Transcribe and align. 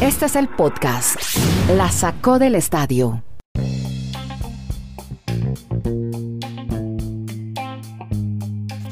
Este 0.00 0.26
es 0.26 0.36
el 0.36 0.48
podcast. 0.48 1.16
La 1.76 1.90
sacó 1.90 2.38
del 2.38 2.54
estadio. 2.54 3.22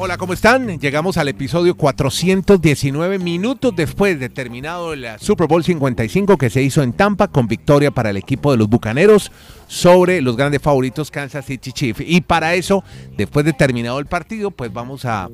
Hola, 0.00 0.16
¿cómo 0.16 0.32
están? 0.32 0.78
Llegamos 0.78 1.16
al 1.16 1.26
episodio 1.26 1.76
419 1.76 3.18
minutos 3.18 3.74
después 3.74 4.20
de 4.20 4.28
terminado 4.28 4.92
el 4.92 5.06
Super 5.18 5.48
Bowl 5.48 5.64
55 5.64 6.38
que 6.38 6.50
se 6.50 6.62
hizo 6.62 6.82
en 6.82 6.92
Tampa 6.92 7.28
con 7.28 7.48
victoria 7.48 7.90
para 7.90 8.10
el 8.10 8.16
equipo 8.16 8.52
de 8.52 8.58
los 8.58 8.68
Bucaneros 8.68 9.32
sobre 9.66 10.22
los 10.22 10.36
grandes 10.36 10.62
favoritos 10.62 11.10
Kansas 11.10 11.46
City 11.46 11.72
Chiefs. 11.72 12.04
Y 12.06 12.20
para 12.20 12.54
eso, 12.54 12.84
después 13.16 13.44
de 13.44 13.52
terminado 13.52 13.98
el 13.98 14.06
partido, 14.06 14.52
pues 14.52 14.72
vamos 14.72 15.04
a, 15.04 15.28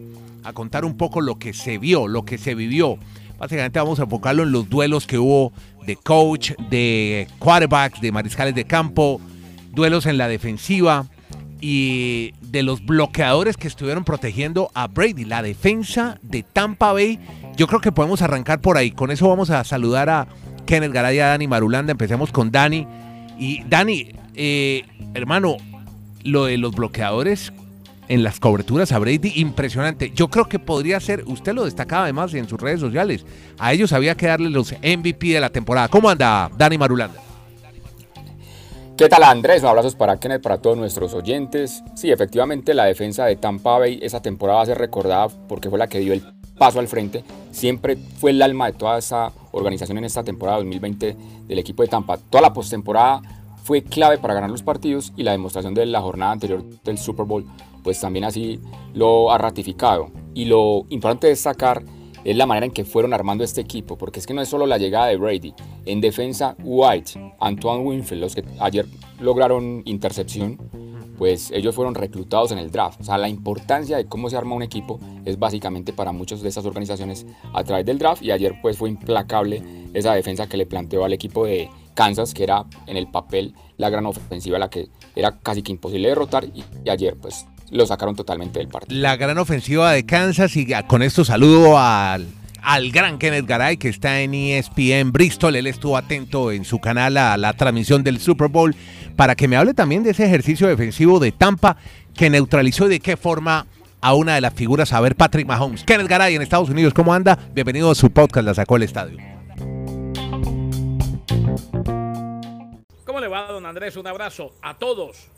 a 0.45 0.53
contar 0.55 0.85
un 0.85 0.97
poco 0.97 1.21
lo 1.21 1.39
que 1.39 1.53
se 1.53 1.77
vio, 1.77 2.09
lo 2.09 2.25
que 2.25 2.39
se 2.39 2.55
vivió. 2.55 2.99
Básicamente 3.45 3.79
vamos 3.79 4.01
a 4.01 4.05
enfocarlo 4.05 4.43
en 4.45 4.53
los 4.53 4.71
duelos 4.71 5.07
que 5.07 5.19
hubo 5.19 5.53
de 5.85 5.97
coach, 5.97 6.53
de 6.71 7.29
quarterbacks, 7.39 8.01
de 8.01 8.11
mariscales 8.11 8.55
de 8.55 8.65
campo, 8.65 9.21
duelos 9.73 10.07
en 10.07 10.17
la 10.17 10.29
defensiva 10.29 11.05
y 11.61 12.33
de 12.41 12.63
los 12.63 12.87
bloqueadores 12.87 13.59
que 13.59 13.69
estuvieron 13.69 14.03
protegiendo 14.03 14.71
a 14.73 14.87
Brady, 14.87 15.27
la 15.27 15.43
defensa 15.43 16.19
de 16.23 16.43
Tampa 16.43 16.95
Bay. 16.95 17.21
Yo 17.55 17.67
creo 17.67 17.83
que 17.83 17.93
podemos 17.93 18.23
arrancar 18.23 18.63
por 18.63 18.79
ahí. 18.79 18.93
Con 18.93 19.11
eso 19.11 19.29
vamos 19.29 19.51
a 19.51 19.63
saludar 19.65 20.09
a 20.09 20.27
Kenneth 20.65 20.93
Garay 20.93 21.19
a 21.19 21.27
Dani 21.27 21.47
Marulanda. 21.47 21.91
Empecemos 21.91 22.33
con 22.33 22.51
Dani. 22.51 22.87
Y 23.39 23.63
Dani, 23.65 24.09
eh, 24.37 24.87
hermano, 25.13 25.59
lo 26.23 26.47
de 26.47 26.57
los 26.57 26.75
bloqueadores 26.75 27.53
en 28.09 28.23
las 28.23 28.41
coberturas 28.41 28.93
a 28.93 28.99
Brady, 28.99 29.33
impresionante. 29.37 30.13
Yo 30.15 30.29
creo 30.29 30.49
que 30.49 30.59
podría 30.59 31.01
ser, 31.01 31.25
usted 31.27 31.55
lo 31.55 31.65
destacaba 31.65 32.05
además 32.05 32.35
en 32.35 32.49
sus 32.49 32.61
redes 32.61 32.81
sociales, 32.81 33.25
a 33.59 33.73
ellos 33.73 33.93
había 33.93 34.17
que 34.17 34.27
darle 34.27 34.51
los 34.51 34.73
MVP 34.73 35.29
de 35.29 35.41
la 35.41 35.51
temporada. 35.51 35.89
¿Cómo 35.89 36.09
anda 36.09 36.51
Dani 36.57 36.79
Marulanda? 36.79 37.21
¿Qué 38.97 39.09
tal 39.09 39.25
Andrés? 39.25 39.63
Un 39.63 39.71
abrazo 39.71 39.91
para 39.99 40.19
Kenneth, 40.19 40.43
para 40.43 40.59
todos 40.59 40.79
nuestros 40.79 41.15
oyentes. 41.15 41.83
Sí, 41.97 42.13
efectivamente 42.13 42.75
la 42.75 42.85
defensa 42.85 43.25
de 43.25 43.35
Tampa 43.35 43.79
Bay 43.79 43.99
esa 44.01 44.23
temporada 44.23 44.59
va 44.59 44.63
a 44.63 44.67
ser 44.67 44.79
recordada 44.79 45.29
porque 45.49 45.69
fue 45.69 45.81
la 45.81 45.89
que 45.89 45.99
dio 45.99 46.13
el 46.13 46.23
paso 46.57 46.79
al 46.79 46.87
frente. 46.87 47.25
Siempre 47.51 47.97
fue 47.97 48.31
el 48.31 48.41
alma 48.41 48.67
de 48.67 48.75
toda 48.75 48.99
esa 48.99 49.33
organización 49.51 49.99
en 49.99 50.05
esta 50.05 50.23
temporada 50.23 50.59
2020 50.59 51.17
del 51.49 51.59
equipo 51.59 51.83
de 51.83 51.89
Tampa. 51.89 52.19
Toda 52.19 52.43
la 52.43 52.53
postemporada 52.53 53.21
fue 53.65 53.83
clave 53.83 54.19
para 54.19 54.35
ganar 54.35 54.51
los 54.51 54.63
partidos 54.63 55.13
y 55.17 55.23
la 55.23 55.33
demostración 55.33 55.75
de 55.75 55.87
la 55.87 56.03
jornada 56.03 56.33
anterior 56.33 56.63
del 56.85 56.99
Super 56.99 57.25
Bowl 57.25 57.45
pues 57.83 58.01
también 58.01 58.25
así 58.25 58.61
lo 58.95 59.31
ha 59.31 59.39
ratificado. 59.39 60.11
Y 60.35 60.47
lo 60.47 60.87
importante 60.89 61.29
de 61.29 61.33
destacar 61.33 61.85
es 62.25 62.37
la 62.37 62.47
manera 62.47 62.67
en 62.67 62.73
que 62.73 62.85
fueron 62.85 63.13
armando 63.13 63.45
este 63.45 63.61
equipo, 63.61 63.97
porque 63.97 64.19
es 64.19 64.27
que 64.27 64.35
no 64.35 64.41
es 64.41 64.49
solo 64.49 64.67
la 64.67 64.79
llegada 64.79 65.07
de 65.07 65.17
Brady. 65.17 65.55
En 65.85 66.01
defensa, 66.01 66.57
White, 66.65 67.35
Antoine 67.39 67.85
Winfield, 67.85 68.23
los 68.23 68.35
que 68.35 68.45
ayer 68.59 68.87
lograron 69.21 69.83
intercepción, 69.85 70.59
pues 71.19 71.51
ellos 71.53 71.75
fueron 71.75 71.95
reclutados 71.95 72.53
en 72.53 72.59
el 72.59 72.71
draft. 72.71 73.03
O 73.03 73.05
sea, 73.05 73.19
la 73.19 73.29
importancia 73.29 73.99
de 73.99 74.07
cómo 74.07 74.31
se 74.31 74.37
arma 74.37 74.57
un 74.57 74.63
equipo 74.63 74.99
es 75.25 75.39
básicamente 75.39 75.93
para 75.93 76.13
muchas 76.13 76.41
de 76.41 76.49
estas 76.49 76.65
organizaciones 76.65 77.27
a 77.53 77.63
través 77.63 77.85
del 77.85 77.99
draft 77.99 78.23
y 78.23 78.31
ayer 78.31 78.59
pues 78.63 78.79
fue 78.79 78.89
implacable 78.89 79.63
esa 79.93 80.15
defensa 80.15 80.49
que 80.49 80.57
le 80.57 80.67
planteó 80.67 81.05
al 81.05 81.13
equipo 81.13 81.45
de 81.45 81.69
Kansas, 81.95 82.35
que 82.35 82.45
era 82.45 82.65
en 82.87 82.97
el 82.97 83.09
papel 83.09 83.55
la 83.77 83.91
gran 83.91 84.07
ofensiva, 84.07 84.59
la 84.59 84.71
que 84.71 84.89
era 85.17 85.39
casi 85.39 85.63
que 85.63 85.73
imposible 85.73 86.09
derrotar 86.09 86.45
y, 86.45 86.65
ayer 86.89 87.17
pues 87.21 87.47
lo 87.71 87.87
sacaron 87.87 88.15
totalmente 88.15 88.59
del 88.59 88.69
partido. 88.69 89.01
La 89.01 89.17
gran 89.17 89.39
ofensiva 89.39 89.93
de 89.93 90.05
Kansas 90.05 90.57
y 90.57 90.67
con 90.87 91.03
esto 91.03 91.25
saludo 91.25 91.79
al, 91.79 92.27
al 92.63 92.91
gran 92.93 93.19
Kenneth 93.19 93.47
Garay 93.47 93.77
que 93.77 93.89
está 93.89 94.21
en 94.21 94.35
ESPN 94.35 95.13
Bristol. 95.13 95.57
Él 95.57 95.67
estuvo 95.67 95.97
atento 95.97 96.53
en 96.53 96.65
su 96.65 96.79
canal 96.79 97.17
a 97.17 97.37
la 97.37 97.53
transmisión 97.55 98.05
del 98.05 98.21
Super 98.21 98.49
Bowl 98.49 98.77
para 99.17 99.35
que 99.35 99.49
me 99.49 99.57
hable 99.57 99.75
también 99.75 100.03
de 100.03 100.11
ese 100.11 100.25
ejercicio 100.25 100.69
defensivo 100.69 101.19
de 101.19 101.33
Tampa 101.33 101.77
que 102.15 102.31
neutralizó 102.31 102.87
y 102.87 102.91
de 102.91 103.01
qué 103.01 103.17
forma 103.17 103.67
a 104.01 104.15
una 104.15 104.35
de 104.35 104.43
las 104.43 104.53
figuras, 104.53 104.93
a 104.93 105.01
ver, 105.01 105.17
Patrick 105.17 105.47
Mahomes. 105.47 105.83
Kenneth 105.85 106.09
Garay 106.09 106.35
en 106.35 106.43
Estados 106.43 106.69
Unidos, 106.69 106.93
¿cómo 106.93 107.15
anda? 107.15 107.39
Bienvenido 107.55 107.91
a 107.91 107.95
su 107.95 108.11
podcast, 108.11 108.45
La 108.45 108.53
Sacó 108.53 108.77
el 108.77 108.83
Estadio. 108.83 109.34
Don 113.43 113.67
Andrés? 113.67 113.97
Un 113.97 114.07
abrazo 114.07 114.55
a 114.63 114.79
todos 114.79 115.29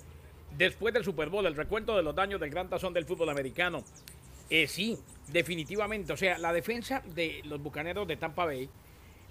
después 0.56 0.92
del 0.92 1.04
Super 1.04 1.28
Bowl, 1.28 1.46
el 1.46 1.56
recuento 1.56 1.96
de 1.96 2.02
los 2.02 2.14
daños 2.14 2.40
del 2.40 2.50
gran 2.50 2.68
tazón 2.68 2.92
del 2.92 3.06
fútbol 3.06 3.28
americano. 3.30 3.84
Eh, 4.50 4.66
sí, 4.66 4.98
definitivamente. 5.28 6.12
O 6.12 6.16
sea, 6.16 6.38
la 6.38 6.52
defensa 6.52 7.02
de 7.14 7.40
los 7.44 7.60
bucaneros 7.60 8.06
de 8.06 8.16
Tampa 8.16 8.44
Bay 8.44 8.68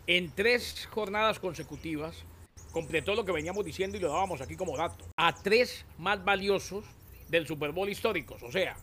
en 0.07 0.31
tres 0.31 0.87
jornadas 0.91 1.39
consecutivas 1.39 2.25
completó 2.71 3.15
lo 3.15 3.23
que 3.23 3.31
veníamos 3.31 3.63
diciendo 3.63 3.97
y 3.97 4.01
lo 4.01 4.09
dábamos 4.09 4.41
aquí 4.41 4.55
como 4.55 4.75
dato. 4.75 5.05
A 5.17 5.33
tres 5.33 5.85
más 5.97 6.23
valiosos 6.23 6.85
del 7.29 7.47
Super 7.47 7.71
Bowl 7.71 7.89
históricos. 7.89 8.43
O 8.43 8.51
sea, 8.51 8.75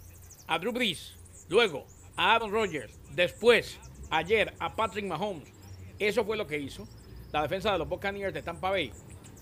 a 0.47 0.59
Drew 0.59 0.73
Brees, 0.73 1.15
luego 1.49 1.87
a 2.17 2.35
Aaron 2.35 2.51
Rodgers, 2.51 2.99
después, 3.15 3.79
ayer, 4.11 4.55
a 4.59 4.75
Patrick 4.75 5.05
Mahomes. 5.05 5.49
Eso 5.99 6.25
fue 6.25 6.37
lo 6.37 6.47
que 6.47 6.59
hizo 6.59 6.87
la 7.33 7.43
defensa 7.43 7.73
de 7.73 7.79
los 7.79 7.89
Buccaneers 7.89 8.35
de 8.35 8.43
Tampa 8.43 8.71
Bay. 8.71 8.93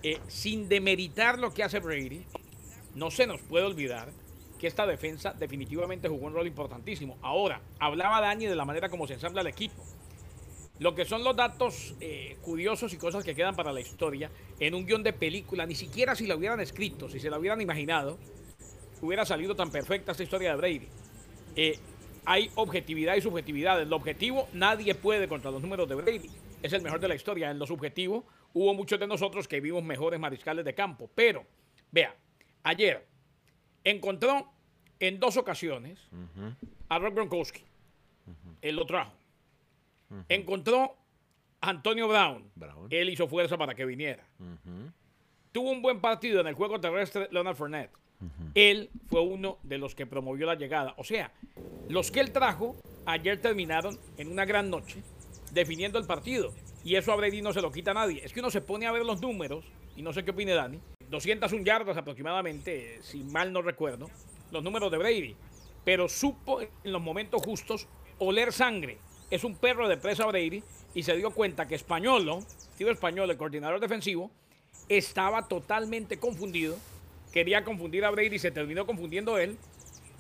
Eh, 0.02 0.18
sin 0.28 0.68
demeritar 0.68 1.38
lo 1.38 1.52
que 1.52 1.62
hace 1.62 1.78
Brady, 1.78 2.24
no 2.94 3.10
se 3.10 3.26
nos 3.26 3.40
puede 3.42 3.66
olvidar 3.66 4.08
que 4.58 4.66
esta 4.66 4.86
defensa 4.86 5.32
definitivamente 5.32 6.08
jugó 6.08 6.26
un 6.26 6.34
rol 6.34 6.46
importantísimo. 6.46 7.18
Ahora, 7.22 7.60
hablaba 7.78 8.20
Dani 8.20 8.46
de 8.46 8.54
la 8.54 8.64
manera 8.64 8.88
como 8.88 9.06
se 9.06 9.14
ensambla 9.14 9.40
el 9.40 9.46
equipo. 9.46 9.82
Lo 10.78 10.94
que 10.94 11.04
son 11.04 11.22
los 11.24 11.36
datos 11.36 11.94
eh, 12.00 12.38
curiosos 12.40 12.92
y 12.94 12.96
cosas 12.96 13.24
que 13.24 13.34
quedan 13.34 13.54
para 13.54 13.72
la 13.72 13.80
historia 13.80 14.30
en 14.58 14.74
un 14.74 14.86
guion 14.86 15.02
de 15.02 15.12
película, 15.12 15.66
ni 15.66 15.74
siquiera 15.74 16.14
si 16.14 16.26
la 16.26 16.36
hubieran 16.36 16.60
escrito, 16.60 17.08
si 17.08 17.20
se 17.20 17.28
la 17.28 17.38
hubieran 17.38 17.60
imaginado, 17.60 18.18
hubiera 19.02 19.26
salido 19.26 19.54
tan 19.54 19.70
perfecta 19.70 20.12
esta 20.12 20.22
historia 20.22 20.50
de 20.50 20.56
Brady. 20.56 20.88
Eh, 21.56 21.78
hay 22.24 22.50
objetividad 22.54 23.16
y 23.16 23.20
subjetividad. 23.20 23.80
En 23.80 23.90
lo 23.90 23.96
objetivo, 23.96 24.48
nadie 24.52 24.94
puede 24.94 25.28
contra 25.28 25.50
los 25.50 25.60
números 25.60 25.88
de 25.88 25.94
Brady. 25.94 26.30
Es 26.62 26.72
el 26.72 26.82
mejor 26.82 27.00
de 27.00 27.08
la 27.08 27.14
historia. 27.14 27.50
En 27.50 27.58
lo 27.58 27.66
subjetivo, 27.66 28.24
hubo 28.54 28.74
muchos 28.74 28.98
de 28.98 29.06
nosotros 29.06 29.46
que 29.48 29.60
vimos 29.60 29.82
mejores 29.82 30.18
mariscales 30.18 30.64
de 30.64 30.74
campo. 30.74 31.10
Pero, 31.14 31.44
vea, 31.90 32.14
ayer 32.62 33.06
encontró 33.84 34.50
en 34.98 35.18
dos 35.18 35.36
ocasiones 35.36 35.98
a 36.88 36.98
Rob 36.98 37.14
Gronkowski. 37.14 37.64
Él 38.62 38.76
lo 38.76 38.86
trajo. 38.86 39.12
Encontró 40.28 40.96
a 41.60 41.70
Antonio 41.70 42.08
Brown. 42.08 42.50
Él 42.90 43.10
hizo 43.10 43.28
fuerza 43.28 43.56
para 43.56 43.74
que 43.74 43.84
viniera. 43.84 44.24
Tuvo 45.52 45.70
un 45.70 45.82
buen 45.82 46.00
partido 46.00 46.40
en 46.40 46.46
el 46.46 46.54
juego 46.54 46.80
terrestre 46.80 47.28
Leonard 47.30 47.56
Fournette. 47.56 47.92
Él 48.54 48.90
fue 49.08 49.22
uno 49.22 49.58
de 49.62 49.78
los 49.78 49.94
que 49.94 50.06
promovió 50.06 50.46
la 50.46 50.54
llegada. 50.54 50.94
O 50.98 51.04
sea, 51.04 51.32
los 51.88 52.10
que 52.10 52.20
él 52.20 52.32
trajo 52.32 52.76
ayer 53.06 53.40
terminaron 53.40 53.98
en 54.18 54.30
una 54.30 54.44
gran 54.44 54.68
noche 54.68 55.02
definiendo 55.52 55.98
el 55.98 56.06
partido. 56.06 56.52
Y 56.84 56.96
eso 56.96 57.12
a 57.12 57.16
Brady 57.16 57.42
no 57.42 57.52
se 57.52 57.60
lo 57.60 57.70
quita 57.70 57.91
a 57.91 57.94
nadie. 57.94 58.22
Es 58.24 58.32
que 58.32 58.41
uno 58.41 58.50
se 58.50 58.60
pone 58.60 58.86
a 58.86 58.92
ver 58.92 59.04
los 59.04 59.20
números, 59.20 59.64
y 59.96 60.02
no 60.02 60.12
sé 60.12 60.24
qué 60.24 60.30
opine 60.30 60.54
Dani, 60.54 60.80
201 61.08 61.64
yardas 61.64 61.96
aproximadamente, 61.96 63.00
si 63.02 63.22
mal 63.24 63.52
no 63.52 63.62
recuerdo, 63.62 64.08
los 64.50 64.62
números 64.62 64.91
de 64.91 64.98
Brady. 64.98 65.36
Pero 65.84 66.08
supo 66.08 66.60
en 66.60 66.70
los 66.84 67.02
momentos 67.02 67.42
justos 67.42 67.86
oler 68.18 68.52
sangre. 68.52 68.98
Es 69.30 69.44
un 69.44 69.56
perro 69.56 69.88
de 69.88 69.96
presa 69.96 70.26
Brady 70.26 70.62
y 70.94 71.02
se 71.02 71.16
dio 71.16 71.30
cuenta 71.30 71.68
que 71.68 71.74
Españolo, 71.74 72.41
Steve 72.74 72.92
Español, 72.92 73.30
el 73.30 73.36
coordinador 73.36 73.80
defensivo, 73.80 74.30
estaba 74.88 75.48
totalmente 75.48 76.18
confundido. 76.18 76.76
Quería 77.32 77.64
confundir 77.64 78.04
a 78.04 78.10
Brady 78.10 78.36
y 78.36 78.38
se 78.38 78.50
terminó 78.50 78.86
confundiendo 78.86 79.38
él. 79.38 79.56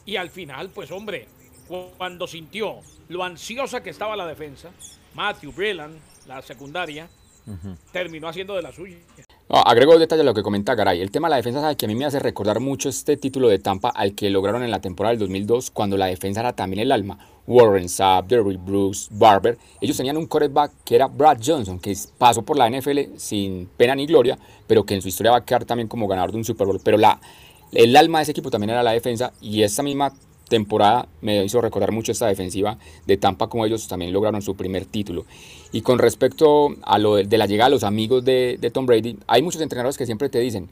Y 0.04 0.16
al 0.16 0.30
final, 0.30 0.70
pues 0.70 0.90
hombre, 0.90 1.26
cuando 1.96 2.26
sintió 2.26 2.80
lo 3.08 3.22
ansiosa 3.22 3.82
que 3.82 3.90
estaba 3.90 4.16
la 4.16 4.26
defensa, 4.26 4.70
Matthew 5.14 5.52
Brillan, 5.52 5.96
la 6.26 6.42
secundaria, 6.42 7.08
terminó 7.92 8.28
haciendo 8.28 8.54
de 8.54 8.62
la 8.62 8.72
suya. 8.72 8.96
No, 9.48 9.56
agrego 9.56 9.98
detalle 9.98 10.22
a 10.22 10.24
lo 10.24 10.34
que 10.34 10.42
comenta 10.42 10.74
Garay. 10.74 11.00
El 11.00 11.10
tema 11.10 11.26
de 11.28 11.30
la 11.30 11.36
defensa 11.36 11.60
sabe 11.60 11.76
que 11.76 11.86
a 11.86 11.88
mí 11.88 11.96
me 11.96 12.04
hace 12.04 12.20
recordar 12.20 12.60
mucho 12.60 12.88
este 12.88 13.16
título 13.16 13.48
de 13.48 13.58
Tampa 13.58 13.88
al 13.88 14.14
que 14.14 14.30
lograron 14.30 14.62
en 14.62 14.70
la 14.70 14.80
temporada 14.80 15.10
del 15.10 15.18
2002 15.20 15.72
cuando 15.72 15.96
la 15.96 16.06
defensa 16.06 16.40
era 16.40 16.52
también 16.52 16.80
el 16.80 16.92
alma. 16.92 17.18
Warren 17.48 17.88
Sapp, 17.88 18.28
Derrick 18.28 18.64
Bruce, 18.64 19.08
Barber. 19.10 19.58
Ellos 19.80 19.96
tenían 19.96 20.16
un 20.16 20.26
quarterback 20.26 20.72
que 20.84 20.94
era 20.94 21.06
Brad 21.08 21.38
Johnson, 21.44 21.80
que 21.80 21.96
pasó 22.16 22.42
por 22.42 22.56
la 22.56 22.70
NFL 22.70 23.16
sin 23.16 23.66
pena 23.76 23.96
ni 23.96 24.06
gloria, 24.06 24.38
pero 24.68 24.84
que 24.84 24.94
en 24.94 25.02
su 25.02 25.08
historia 25.08 25.32
va 25.32 25.38
a 25.38 25.44
quedar 25.44 25.64
también 25.64 25.88
como 25.88 26.06
ganador 26.06 26.30
de 26.30 26.36
un 26.36 26.44
Super 26.44 26.68
Bowl. 26.68 26.80
Pero 26.84 26.96
la, 26.96 27.20
el 27.72 27.96
alma 27.96 28.18
de 28.18 28.22
ese 28.22 28.30
equipo 28.32 28.50
también 28.50 28.70
era 28.70 28.84
la 28.84 28.92
defensa 28.92 29.32
y 29.40 29.62
esta 29.62 29.82
misma 29.82 30.12
temporada 30.50 31.08
me 31.22 31.42
hizo 31.42 31.62
recordar 31.62 31.92
mucho 31.92 32.12
esta 32.12 32.26
defensiva 32.26 32.76
de 33.06 33.16
Tampa 33.16 33.46
como 33.46 33.64
ellos 33.64 33.88
también 33.88 34.12
lograron 34.12 34.42
su 34.42 34.54
primer 34.56 34.84
título. 34.84 35.24
Y 35.72 35.80
con 35.80 35.98
respecto 35.98 36.74
a 36.82 36.98
lo 36.98 37.14
de, 37.14 37.38
la 37.38 37.46
llegada 37.46 37.68
a 37.68 37.70
los 37.70 37.84
amigos 37.84 38.22
de, 38.24 38.70
Tom 38.74 38.84
Brady, 38.84 39.16
hay 39.26 39.40
muchos 39.40 39.62
entrenadores 39.62 39.96
que 39.96 40.04
siempre 40.04 40.28
te 40.28 40.40
dicen, 40.40 40.68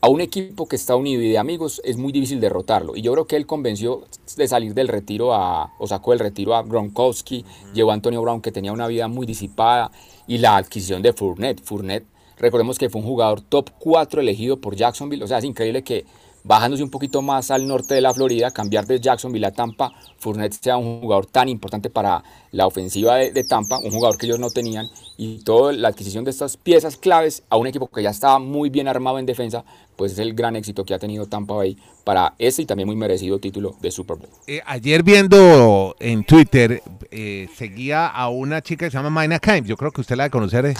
a 0.00 0.08
un 0.08 0.20
equipo 0.20 0.68
que 0.68 0.76
está 0.76 0.94
unido 0.96 1.22
y 1.22 1.30
de 1.30 1.38
amigos 1.38 1.80
es 1.82 1.96
muy 1.96 2.12
difícil 2.12 2.38
derrotarlo. 2.38 2.94
Y 2.94 3.00
yo 3.00 3.12
creo 3.12 3.26
que 3.26 3.36
él 3.36 3.46
convenció 3.46 4.04
de 4.36 4.46
salir 4.46 4.74
del 4.74 4.88
retiro 4.88 5.32
a, 5.32 5.72
o 5.78 5.86
sacó 5.86 6.10
del 6.10 6.20
retiro 6.20 6.54
a 6.54 6.62
Gronkowski, 6.62 7.44
llevó 7.72 7.90
a 7.90 7.94
Antonio 7.94 8.20
Brown 8.20 8.42
que 8.42 8.52
tenía 8.52 8.72
una 8.72 8.86
vida 8.86 9.08
muy 9.08 9.26
disipada 9.26 9.90
y 10.26 10.38
la 10.38 10.58
adquisición 10.58 11.00
de 11.00 11.14
Fournette. 11.14 11.62
Fournette, 11.64 12.06
recordemos 12.36 12.78
que 12.78 12.90
fue 12.90 13.00
un 13.00 13.06
jugador 13.06 13.40
top 13.40 13.70
4 13.78 14.20
elegido 14.20 14.60
por 14.60 14.76
Jacksonville, 14.76 15.24
o 15.24 15.26
sea, 15.26 15.38
es 15.38 15.44
increíble 15.44 15.82
que 15.82 16.04
bajándose 16.44 16.82
un 16.82 16.90
poquito 16.90 17.22
más 17.22 17.50
al 17.50 17.66
norte 17.66 17.94
de 17.94 18.02
la 18.02 18.12
Florida, 18.12 18.50
cambiar 18.50 18.86
de 18.86 19.00
Jacksonville 19.00 19.46
a 19.46 19.50
Tampa, 19.50 19.90
Fournette 20.18 20.52
sea 20.52 20.76
un 20.76 21.00
jugador 21.00 21.26
tan 21.26 21.48
importante 21.48 21.88
para 21.88 22.22
la 22.52 22.66
ofensiva 22.66 23.16
de, 23.16 23.44
Tampa, 23.44 23.78
un 23.78 23.90
jugador 23.90 24.18
que 24.18 24.26
ellos 24.26 24.38
no 24.38 24.50
tenían, 24.50 24.86
y 25.16 25.42
toda 25.42 25.72
la 25.72 25.88
adquisición 25.88 26.22
de 26.22 26.30
estas 26.30 26.58
piezas 26.58 26.98
claves 26.98 27.42
a 27.48 27.56
un 27.56 27.66
equipo 27.66 27.88
que 27.88 28.02
ya 28.02 28.10
estaba 28.10 28.38
muy 28.38 28.68
bien 28.68 28.88
armado 28.88 29.18
en 29.18 29.24
defensa, 29.24 29.64
pues 29.96 30.12
es 30.12 30.18
el 30.18 30.34
gran 30.34 30.54
éxito 30.54 30.84
que 30.84 30.92
ha 30.92 30.98
tenido 30.98 31.26
Tampa 31.26 31.54
Bay 31.54 31.78
para 32.04 32.34
ese 32.38 32.62
y 32.62 32.66
también 32.66 32.86
muy 32.86 32.96
merecido 32.96 33.38
título 33.38 33.76
de 33.80 33.90
Super 33.90 34.18
Bowl. 34.18 34.28
Eh, 34.46 34.60
ayer 34.66 35.02
viendo 35.02 35.96
en 35.98 36.24
Twitter, 36.24 36.82
eh, 37.10 37.48
seguía 37.56 38.06
a 38.06 38.28
una 38.28 38.60
chica 38.60 38.84
que 38.84 38.90
se 38.90 38.98
llama 38.98 39.22
Mina 39.22 39.38
Kimes, 39.38 39.64
yo 39.64 39.78
creo 39.78 39.90
que 39.92 40.02
usted 40.02 40.16
la 40.16 40.24
de 40.24 40.30
conocer, 40.30 40.66
eh, 40.66 40.74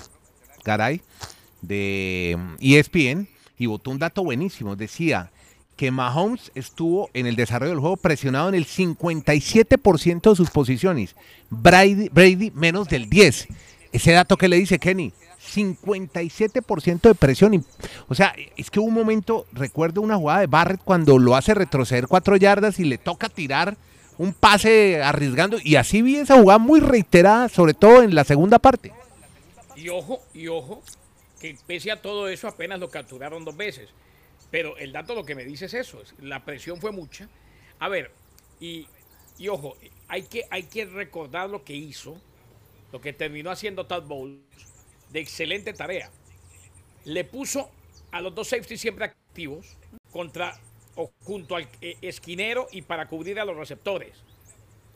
Garay, 0.63 1.01
de 1.63 2.37
ESPN, 2.61 3.29
y 3.57 3.67
votó 3.67 3.91
un 3.91 3.99
dato 3.99 4.23
buenísimo, 4.23 4.77
decía 4.77 5.31
que 5.77 5.91
Mahomes 5.91 6.53
estuvo 6.55 7.11
en 7.15 7.27
el 7.27 7.37
desarrollo 7.37 7.71
del 7.73 7.81
juego 7.81 7.97
presionado 7.97 8.49
en 8.49 8.55
el 8.55 8.67
57% 8.67 10.31
de 10.31 10.37
sus 10.37 10.51
posiciones. 10.51 11.17
Brady, 11.51 12.09
Brady 12.09 12.51
menos 12.55 12.89
del 12.89 13.09
10. 13.09 13.49
Ese 13.93 14.13
dato 14.13 14.37
que 14.37 14.49
le 14.49 14.57
dice 14.57 14.79
Kenny, 14.79 15.13
57% 15.53 17.01
de 17.01 17.15
presión. 17.15 17.65
O 18.09 18.15
sea, 18.15 18.35
es 18.57 18.71
que 18.71 18.81
hubo 18.81 18.89
un 18.89 18.95
momento, 18.95 19.47
recuerdo 19.53 20.01
una 20.01 20.17
jugada 20.17 20.41
de 20.41 20.47
Barrett 20.47 20.81
cuando 20.85 21.19
lo 21.19 21.37
hace 21.37 21.55
retroceder 21.55 22.09
cuatro 22.09 22.37
yardas 22.37 22.81
y 22.81 22.85
le 22.85 22.99
toca 22.99 23.29
tirar 23.29 23.77
un 24.19 24.33
pase 24.33 25.03
arriesgando. 25.03 25.59
Y 25.63 25.77
así 25.77 26.03
vi 26.03 26.17
esa 26.17 26.39
jugada 26.39 26.59
muy 26.59 26.81
reiterada, 26.81 27.49
sobre 27.49 27.75
todo 27.75 28.03
en 28.03 28.15
la 28.15 28.25
segunda 28.25 28.59
parte. 28.59 28.93
Y 29.77 29.89
ojo, 29.89 30.21
y 30.33 30.49
ojo, 30.49 30.83
que 31.41 31.57
pese 31.67 31.91
a 31.91 32.01
todo 32.01 32.29
eso 32.29 32.49
apenas 32.49 32.79
lo 32.81 32.91
capturaron 32.91 33.45
dos 33.45 33.57
veces. 33.57 33.89
Pero 34.55 34.77
el 34.77 34.93
dato 34.93 35.17
lo 35.17 35.25
que 35.25 35.35
me 35.35 35.45
dice 35.45 35.65
es 35.65 35.75
eso, 35.75 36.01
la 36.21 36.45
presión 36.45 36.81
fue 36.81 36.93
mucha. 36.93 37.29
A 37.81 37.89
ver, 37.89 38.13
y, 38.61 38.87
ojo, 39.51 39.77
hay 40.07 40.23
que, 40.23 40.45
hay 40.49 40.63
que 40.63 40.85
recordar 40.85 41.51
lo 41.51 41.65
que 41.65 41.73
hizo, 41.73 42.17
lo 42.93 43.01
que 43.01 43.13
terminó 43.13 43.51
haciendo 43.51 43.87
Todd 43.87 44.05
Bowles, 44.05 44.39
de 45.11 45.19
excelente 45.19 45.73
tarea. 45.73 46.09
Le 47.05 47.25
puso 47.25 47.69
a 48.13 48.21
los 48.21 48.33
dos 48.33 48.47
safety 48.47 48.77
siempre 48.77 49.07
activos 49.07 49.77
contra 50.13 50.57
o 50.95 51.11
junto 51.25 51.57
al 51.57 51.67
eh, 51.81 51.97
esquinero 52.01 52.69
y 52.71 52.83
para 52.83 53.09
cubrir 53.09 53.41
a 53.41 53.45
los 53.45 53.57
receptores. 53.57 54.13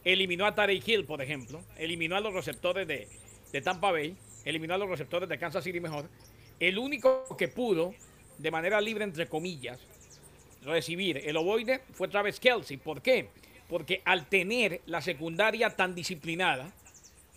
Eliminó 0.05 0.47
a 0.47 0.55
Tarek 0.55 0.87
Hill, 0.87 1.05
por 1.05 1.21
ejemplo. 1.21 1.65
Eliminó 1.77 2.15
a 2.15 2.21
los 2.21 2.33
receptores 2.33 2.87
de, 2.87 3.09
de 3.51 3.61
Tampa 3.61 3.91
Bay. 3.91 4.17
Eliminó 4.45 4.75
a 4.75 4.79
los 4.79 4.89
receptores 4.89 5.29
de 5.29 5.37
Kansas 5.37 5.65
City 5.65 5.81
mejor. 5.81 6.09
El 6.61 6.79
único 6.79 7.37
que 7.37 7.49
pudo 7.49 7.93
de 8.39 8.51
manera 8.51 8.81
libre, 8.81 9.05
entre 9.05 9.29
comillas, 9.29 9.79
recibir 10.63 11.19
el 11.19 11.37
ovoide 11.37 11.83
fue 11.93 12.09
Travis 12.09 12.41
Kelsey. 12.41 12.77
¿Por 12.77 13.03
qué? 13.03 13.29
Porque 13.69 14.01
al 14.05 14.27
tener 14.27 14.81
la 14.87 15.03
secundaria 15.03 15.71
tan 15.71 15.95
disciplinada, 15.95 16.73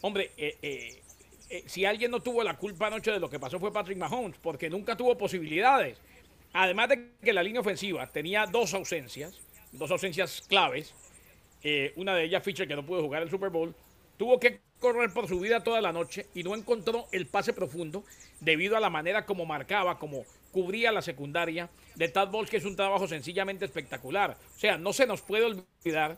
hombre, 0.01 0.31
eh, 0.37 0.57
eh, 0.61 1.01
eh, 1.49 1.63
si 1.65 1.85
alguien 1.85 2.11
no 2.11 2.21
tuvo 2.21 2.43
la 2.43 2.55
culpa 2.57 2.87
anoche 2.87 3.11
de 3.11 3.19
lo 3.19 3.29
que 3.29 3.39
pasó 3.39 3.59
fue 3.59 3.73
Patrick 3.73 3.97
Mahomes, 3.97 4.37
porque 4.41 4.69
nunca 4.69 4.95
tuvo 4.95 5.17
posibilidades. 5.17 5.97
Además 6.53 6.89
de 6.89 7.11
que 7.23 7.33
la 7.33 7.43
línea 7.43 7.61
ofensiva 7.61 8.07
tenía 8.07 8.45
dos 8.45 8.73
ausencias, 8.73 9.39
dos 9.71 9.89
ausencias 9.91 10.41
claves, 10.47 10.93
una 11.95 12.15
de 12.15 12.25
ellas 12.25 12.43
Fischer 12.43 12.67
que 12.67 12.75
no 12.75 12.85
pudo 12.85 13.03
jugar 13.03 13.21
el 13.21 13.29
Super 13.29 13.49
Bowl, 13.49 13.73
tuvo 14.17 14.39
que 14.39 14.59
correr 14.79 15.13
por 15.13 15.27
su 15.29 15.39
vida 15.39 15.63
toda 15.63 15.79
la 15.79 15.93
noche 15.93 16.25
y 16.33 16.43
no 16.43 16.55
encontró 16.55 17.05
el 17.13 17.27
pase 17.27 17.53
profundo 17.53 18.03
debido 18.41 18.75
a 18.75 18.81
la 18.81 18.89
manera 18.89 19.25
como 19.25 19.45
marcaba, 19.45 19.97
como 19.97 20.25
cubría 20.51 20.91
la 20.91 21.01
secundaria 21.01 21.69
de 21.95 22.07
Tad 22.09 22.29
Bowles, 22.29 22.49
que 22.49 22.57
es 22.57 22.65
un 22.65 22.75
trabajo 22.75 23.07
sencillamente 23.07 23.65
espectacular. 23.65 24.37
O 24.55 24.59
sea, 24.59 24.77
no 24.77 24.93
se 24.93 25.07
nos 25.07 25.21
puede 25.21 25.45
olvidar 25.45 26.17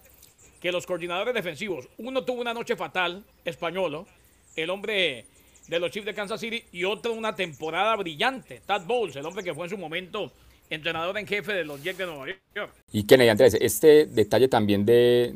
que 0.60 0.72
los 0.72 0.86
coordinadores 0.86 1.34
defensivos, 1.34 1.90
uno 1.98 2.24
tuvo 2.24 2.42
una 2.42 2.54
noche 2.54 2.76
fatal, 2.76 3.24
españolo, 3.44 4.08
el 4.56 4.70
hombre 4.70 5.26
de 5.68 5.80
los 5.80 5.92
Chiefs 5.92 6.06
de 6.06 6.14
Kansas 6.14 6.40
City, 6.40 6.64
y 6.72 6.84
otro 6.84 7.14
una 7.14 7.36
temporada 7.36 7.96
brillante, 7.96 8.62
Tad 8.66 8.86
Bowles, 8.86 9.16
el 9.16 9.26
hombre 9.26 9.44
que 9.44 9.54
fue 9.54 9.66
en 9.66 9.70
su 9.70 9.78
momento 9.78 10.32
entrenador 10.70 11.18
en 11.18 11.28
jefe 11.28 11.54
de 11.54 11.66
los 11.66 11.84
Jets 11.84 11.98
de 11.98 12.06
Nueva 12.06 12.26
York. 12.56 12.74
Y 12.92 13.06
Kennedy 13.06 13.30
Andrés, 13.30 13.58
este 13.60 14.06
detalle 14.06 14.48
también 14.48 14.86
de, 14.86 15.36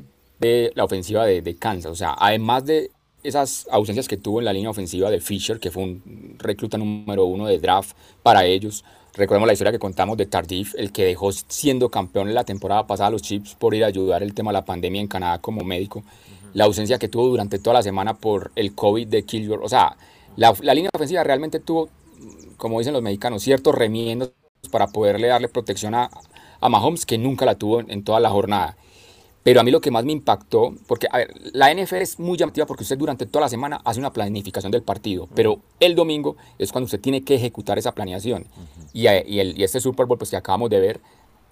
la 0.76 0.84
ofensiva 0.84 1.26
de, 1.26 1.42
de, 1.42 1.58
Kansas, 1.58 1.92
o 1.92 1.96
sea, 1.96 2.16
además 2.18 2.66
de 2.66 2.92
esas 3.28 3.68
ausencias 3.70 4.08
que 4.08 4.18
tuvo 4.18 4.40
en 4.40 4.46
la 4.46 4.54
línea 4.54 4.70
ofensiva 4.70 5.12
de 5.12 5.20
Fisher, 5.20 5.60
que 5.60 5.72
fue 5.72 5.84
un 5.84 6.36
recluta 6.40 6.78
número 6.78 7.26
uno 7.26 7.46
de 7.46 7.60
draft 7.60 7.96
para 8.24 8.46
ellos. 8.46 8.84
Recordemos 9.14 9.48
la 9.48 9.54
historia 9.54 9.72
que 9.72 9.80
contamos 9.80 10.16
de 10.16 10.28
Tardif, 10.28 10.76
el 10.78 10.92
que 10.92 11.04
dejó 11.04 11.32
siendo 11.32 11.90
campeón 11.90 12.30
en 12.30 12.36
la 12.36 12.44
temporada 12.44 12.88
pasada 12.88 13.08
a 13.08 13.12
los 13.12 13.22
Chips 13.22 13.56
por 13.56 13.74
ir 13.74 13.84
a 13.84 13.88
ayudar 13.88 14.24
el 14.24 14.34
tema 14.34 14.52
de 14.52 14.54
la 14.54 14.66
pandemia 14.66 15.02
en 15.02 15.08
Canadá 15.08 15.40
como 15.40 15.64
médico. 15.64 16.04
La 16.54 16.66
ausencia 16.66 17.00
que 17.00 17.10
tuvo 17.10 17.28
durante 17.28 17.60
toda 17.60 17.76
la 17.76 17.84
semana 17.84 18.16
por 18.16 18.52
el 18.56 18.74
COVID 18.74 19.08
de 19.08 19.24
Killjoy. 19.24 19.60
O 19.62 19.70
sea, 19.70 19.98
la, 20.36 20.54
línea 20.74 20.90
ofensiva 20.94 21.24
realmente 21.24 21.60
tuvo, 21.60 21.90
como 22.58 22.80
dicen 22.80 22.94
los 22.94 23.02
mexicanos, 23.02 23.42
ciertos 23.42 23.76
remiendos 23.76 24.32
para 24.72 24.88
poderle 24.88 25.28
darle 25.28 25.50
protección 25.50 25.96
a, 25.96 26.10
a 26.62 26.70
Mahomes 26.70 27.06
que 27.06 27.18
nunca 27.18 27.46
la 27.46 27.56
tuvo 27.56 27.82
en 27.82 28.04
toda 28.04 28.20
la 28.20 28.30
jornada. 28.30 28.78
Pero 29.48 29.62
a 29.62 29.64
mí 29.64 29.72
lo 29.72 29.80
que 29.80 29.92
más 29.92 30.04
me 30.04 30.12
impactó, 30.12 30.76
porque 30.88 31.08
a 31.10 31.20
ver, 31.20 31.34
la 31.54 31.74
NFL 31.74 32.02
es 32.02 32.20
muy 32.20 32.38
llamativa 32.38 32.66
porque 32.66 32.84
usted 32.84 32.98
durante 32.98 33.26
toda 33.26 33.46
la 33.46 33.48
semana 33.48 33.80
hace 33.86 33.98
una 33.98 34.12
planificación 34.12 34.74
del 34.74 34.82
partido, 34.82 35.30
pero 35.34 35.62
el 35.80 35.96
domingo 35.96 36.36
es 36.60 36.74
cuando 36.74 36.84
usted 36.84 37.00
tiene 37.00 37.24
que 37.24 37.36
ejecutar 37.36 37.78
esa 37.78 37.94
planeación. 37.94 38.46
y, 38.92 39.04
y, 39.04 39.40
el, 39.40 39.58
y, 39.58 39.64
este 39.64 39.80
Super 39.80 40.06
Bowl 40.06 40.18
pues, 40.18 40.32
que 40.32 40.36
acabamos 40.36 40.70
de 40.70 40.82
ver, 40.82 41.00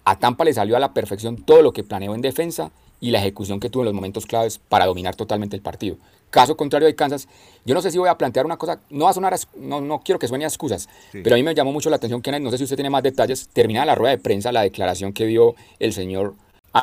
a 0.04 0.18
Tampa 0.18 0.44
le 0.44 0.52
salió 0.52 0.76
a 0.76 0.78
la 0.78 0.92
perfección 0.92 1.42
todo 1.42 1.62
lo 1.62 1.72
que 1.72 1.84
planeó 1.84 2.14
en 2.14 2.20
defensa 2.20 2.70
y 3.00 3.12
la 3.12 3.20
ejecución 3.20 3.60
que 3.60 3.70
tuvo 3.70 3.84
en 3.84 3.86
los 3.86 3.94
momentos 3.94 4.26
claves 4.26 4.58
para 4.58 4.84
dominar 4.84 5.16
totalmente 5.16 5.56
el 5.56 5.62
partido. 5.62 5.96
Caso 6.28 6.54
contrario 6.54 6.86
de 6.86 6.94
Kansas, 6.94 7.28
yo 7.64 7.74
no 7.74 7.80
sé 7.80 7.90
si 7.90 7.96
voy 7.96 8.10
a 8.10 8.18
plantear 8.18 8.44
una 8.44 8.58
cosa, 8.58 8.78
no 8.90 9.04
va 9.04 9.12
a 9.12 9.14
sonar, 9.14 9.34
no, 9.56 9.80
no 9.80 10.00
quiero 10.00 10.18
que 10.18 10.28
suene 10.28 10.44
a 10.44 10.48
excusas, 10.48 10.86
pero 11.12 11.34
a 11.34 11.38
mí 11.38 11.42
me 11.42 11.54
llamó 11.54 11.72
mucho 11.72 11.88
la 11.88 11.96
atención, 11.96 12.20
Kenneth, 12.20 12.42
no 12.42 12.50
sé 12.50 12.58
si 12.58 12.64
usted 12.64 12.76
tiene 12.76 12.90
más 12.90 13.02
detalles, 13.02 13.48
termina 13.54 13.86
la 13.86 13.94
rueda 13.94 14.10
de 14.10 14.18
prensa, 14.18 14.52
la 14.52 14.60
declaración 14.60 15.14
que 15.14 15.24
dio 15.24 15.54
el 15.78 15.94
señor 15.94 16.34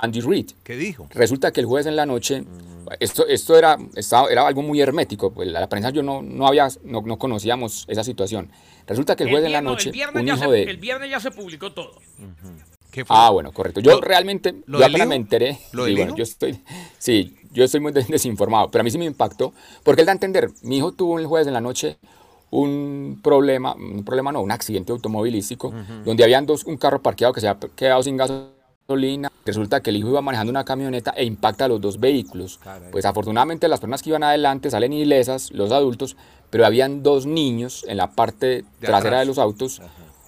Andy 0.01 0.21
Reid. 0.21 0.51
¿Qué 0.63 0.75
dijo? 0.75 1.07
Resulta 1.11 1.51
que 1.51 1.61
el 1.61 1.65
jueves 1.65 1.85
en 1.87 1.95
la 1.95 2.05
noche, 2.05 2.43
esto, 2.99 3.27
esto 3.27 3.57
era, 3.57 3.77
estaba, 3.95 4.29
era 4.29 4.47
algo 4.47 4.61
muy 4.61 4.81
hermético, 4.81 5.31
pues 5.33 5.47
la, 5.49 5.67
prensa 5.67 5.89
yo 5.89 6.03
no, 6.03 6.21
no, 6.21 6.47
había, 6.47 6.67
no, 6.83 7.01
no, 7.01 7.17
conocíamos 7.17 7.85
esa 7.87 8.03
situación. 8.03 8.49
Resulta 8.87 9.15
que 9.15 9.23
el 9.23 9.29
jueves 9.29 9.45
en 9.45 9.53
la 9.53 9.61
noche, 9.61 9.91
un 10.13 10.27
hijo 10.27 10.51
de... 10.51 10.63
El 10.63 10.77
viernes 10.77 11.09
ya 11.09 11.19
se 11.19 11.31
publicó 11.31 11.71
todo. 11.71 11.99
Ah, 13.09 13.29
bueno, 13.31 13.51
correcto. 13.51 13.79
Yo 13.79 13.99
realmente, 14.01 14.55
yo 14.67 14.85
apenas 14.85 15.07
me 15.07 15.15
enteré, 15.15 15.59
¿Lo 15.71 15.87
y 15.87 15.95
bueno, 15.95 16.15
yo 16.15 16.23
estoy, 16.23 16.59
sí, 16.97 17.35
yo 17.51 17.63
estoy 17.63 17.79
muy 17.79 17.91
desinformado, 17.91 18.69
pero 18.69 18.81
a 18.81 18.83
mí 18.83 18.91
sí 18.91 18.97
me 18.97 19.05
impactó, 19.05 19.53
porque 19.83 20.01
él 20.01 20.05
da 20.05 20.11
a 20.11 20.15
entender, 20.15 20.49
mi 20.61 20.77
hijo 20.77 20.91
tuvo 20.91 21.19
el 21.19 21.25
jueves 21.25 21.47
en 21.47 21.53
la 21.53 21.61
noche 21.61 21.97
un 22.51 23.19
problema, 23.23 23.73
un 23.73 24.05
problema 24.05 24.31
no, 24.31 24.41
un 24.41 24.51
accidente 24.51 24.91
automovilístico, 24.91 25.73
donde 26.05 26.23
habían 26.23 26.45
dos, 26.45 26.65
un 26.65 26.77
carro 26.77 27.01
parqueado 27.01 27.33
que 27.33 27.41
se 27.41 27.47
había 27.47 27.69
quedado 27.75 28.03
sin 28.03 28.15
gasolina 28.15 28.52
Resulta 29.45 29.81
que 29.81 29.89
el 29.89 29.97
hijo 29.97 30.09
iba 30.09 30.21
manejando 30.21 30.49
una 30.49 30.65
camioneta 30.65 31.11
e 31.11 31.23
impacta 31.23 31.65
a 31.65 31.67
los 31.67 31.79
dos 31.79 31.99
vehículos. 31.99 32.59
Pues 32.91 33.05
afortunadamente 33.05 33.67
las 33.67 33.79
personas 33.79 34.01
que 34.01 34.09
iban 34.09 34.23
adelante 34.23 34.69
salen 34.69 34.93
ilesas, 34.93 35.51
los 35.51 35.71
adultos, 35.71 36.17
pero 36.49 36.65
habían 36.65 37.01
dos 37.01 37.25
niños 37.25 37.85
en 37.87 37.97
la 37.97 38.11
parte 38.11 38.65
trasera 38.79 39.19
de 39.19 39.25
los 39.25 39.37
autos, 39.37 39.81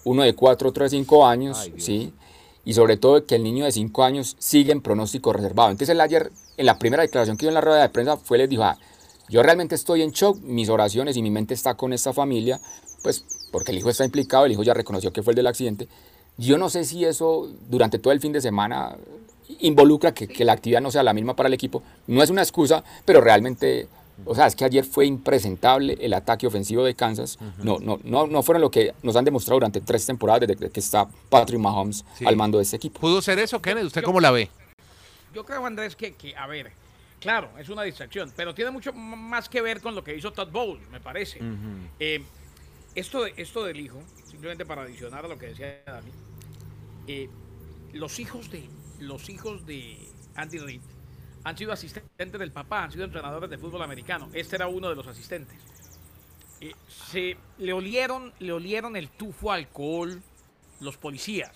uno 0.03 0.23
de 0.23 0.33
4, 0.33 0.69
otro 0.69 0.83
de 0.83 0.89
5 0.89 1.25
años, 1.25 1.69
¿sí? 1.77 2.13
Y 2.63 2.73
sobre 2.73 2.97
todo 2.97 3.25
que 3.25 3.35
el 3.35 3.43
niño 3.43 3.65
de 3.65 3.71
5 3.71 4.03
años 4.03 4.35
sigue 4.39 4.71
en 4.71 4.81
pronóstico 4.81 5.33
reservado. 5.33 5.69
Entonces 5.69 5.89
él 5.89 6.01
ayer, 6.01 6.31
en 6.57 6.65
la 6.65 6.79
primera 6.79 7.03
declaración 7.03 7.37
que 7.37 7.41
dio 7.41 7.49
en 7.49 7.55
la 7.55 7.61
rueda 7.61 7.81
de 7.81 7.89
prensa, 7.89 8.17
fue, 8.17 8.37
les 8.37 8.49
dijo, 8.49 8.63
ah, 8.63 8.77
yo 9.29 9.43
realmente 9.43 9.75
estoy 9.75 10.01
en 10.01 10.11
shock, 10.11 10.39
mis 10.41 10.69
oraciones 10.69 11.17
y 11.17 11.21
mi 11.21 11.31
mente 11.31 11.53
está 11.53 11.75
con 11.75 11.93
esta 11.93 12.13
familia, 12.13 12.59
pues 13.03 13.23
porque 13.51 13.71
el 13.71 13.77
hijo 13.77 13.89
está 13.89 14.05
implicado, 14.05 14.45
el 14.45 14.51
hijo 14.51 14.63
ya 14.63 14.73
reconoció 14.73 15.11
que 15.13 15.23
fue 15.23 15.31
el 15.31 15.35
del 15.35 15.47
accidente, 15.47 15.87
yo 16.37 16.57
no 16.57 16.69
sé 16.69 16.83
si 16.83 17.05
eso 17.05 17.49
durante 17.69 17.99
todo 17.99 18.13
el 18.13 18.19
fin 18.19 18.31
de 18.31 18.41
semana 18.41 18.97
involucra 19.59 20.13
que, 20.13 20.43
la 20.43 20.53
actividad 20.53 20.81
no 20.81 20.91
sea 20.91 21.03
la 21.03 21.13
misma 21.13 21.35
para 21.35 21.47
el 21.47 21.53
equipo. 21.53 21.83
No 22.07 22.21
es 22.21 22.29
una 22.29 22.41
excusa, 22.41 22.83
pero 23.05 23.21
realmente, 23.21 23.87
o 24.25 24.35
sea, 24.35 24.47
es 24.47 24.55
que 24.55 24.65
ayer 24.65 24.83
fue 24.83 25.05
impresentable 25.05 25.97
el 26.01 26.13
ataque 26.13 26.47
ofensivo 26.47 26.83
de 26.83 26.95
Kansas. 26.95 27.37
no, 27.63 27.79
no, 27.79 27.99
no, 28.03 28.27
no 28.27 28.43
fueron 28.43 28.61
lo 28.61 28.71
que 28.71 28.93
nos 29.03 29.15
han 29.15 29.25
demostrado 29.25 29.57
durante 29.57 29.81
tres 29.81 30.05
temporadas 30.05 30.47
desde 30.47 30.69
que 30.69 30.79
está 30.79 31.07
Patrick 31.29 31.59
Mahomes 31.59 32.03
al 32.25 32.35
mando 32.35 32.57
de 32.57 32.63
ese 32.63 32.75
equipo. 32.75 32.99
¿Pudo 32.99 33.21
ser 33.21 33.39
eso, 33.39 33.61
Kenneth? 33.61 33.85
¿Usted 33.85 34.03
cómo 34.03 34.19
la 34.19 34.31
ve? 34.31 34.49
Yo 35.33 35.45
creo, 35.45 35.65
Andrés, 35.65 35.95
que, 35.95 36.15
a 36.37 36.47
ver, 36.47 36.71
claro, 37.19 37.49
es 37.59 37.69
una 37.69 37.83
distracción, 37.83 38.31
pero 38.35 38.55
tiene 38.55 38.71
mucho 38.71 38.93
más 38.93 39.49
que 39.49 39.61
ver 39.61 39.81
con 39.81 39.93
lo 39.93 40.03
que 40.03 40.15
hizo 40.15 40.31
Todd 40.31 40.49
Bowles, 40.49 40.89
me 40.89 40.99
parece. 40.99 41.39
Eh, 41.99 42.23
esto, 42.95 43.25
esto 43.25 43.65
del 43.65 43.79
hijo, 43.81 44.01
simplemente 44.25 44.65
para 44.65 44.83
adicionar 44.83 45.25
a 45.25 45.27
lo 45.27 45.37
que 45.37 45.47
decía 45.47 45.81
Dani, 45.85 46.09
eh, 47.07 47.29
los 47.93 48.19
hijos 48.19 48.49
de 48.51 48.67
los 48.99 49.29
hijos 49.29 49.65
de 49.65 49.97
Andy 50.35 50.57
Reid 50.59 50.81
han 51.43 51.57
sido 51.57 51.71
asistentes 51.71 52.39
del 52.39 52.51
papá, 52.51 52.85
han 52.85 52.91
sido 52.91 53.05
entrenadores 53.05 53.49
de 53.49 53.57
fútbol 53.57 53.83
americano. 53.83 54.29
Este 54.33 54.55
era 54.55 54.67
uno 54.67 54.89
de 54.89 54.95
los 54.95 55.05
asistentes. 55.07 55.57
Eh, 56.59 56.73
se 56.87 57.37
le 57.59 57.73
olieron, 57.73 58.33
le 58.39 58.51
olieron 58.51 58.95
el 58.95 59.09
tufo 59.09 59.51
alcohol 59.51 60.21
los 60.79 60.97
policías. 60.97 61.51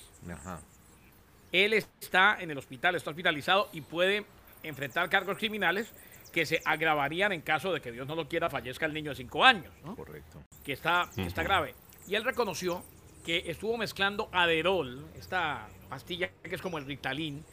Él 1.51 1.73
está 1.73 2.37
en 2.39 2.51
el 2.51 2.57
hospital, 2.57 2.95
está 2.95 3.09
hospitalizado 3.09 3.69
y 3.73 3.81
puede 3.81 4.25
enfrentar 4.61 5.09
cargos 5.09 5.37
criminales 5.37 5.91
que 6.31 6.45
se 6.45 6.61
agravarían 6.63 7.31
en 7.31 7.41
caso 7.41 7.73
de 7.73 7.81
que 7.81 7.91
Dios 7.91 8.07
no 8.07 8.15
lo 8.15 8.27
quiera 8.27 8.49
fallezca 8.49 8.85
el 8.85 8.93
niño 8.93 9.11
de 9.11 9.15
cinco 9.15 9.43
años. 9.43 9.73
Correcto. 9.95 10.43
Que 10.63 10.73
está, 10.73 11.09
está 11.17 11.41
grave. 11.41 11.73
Y 12.07 12.13
él 12.13 12.23
reconoció 12.23 12.83
que 13.25 13.43
estuvo 13.47 13.77
mezclando 13.77 14.29
Aderol, 14.31 15.05
esta 15.15 15.67
pastilla 15.89 16.29
que 16.43 16.55
es 16.55 16.61
como 16.61 16.77
el 16.77 16.85
Ritalin, 16.85 17.43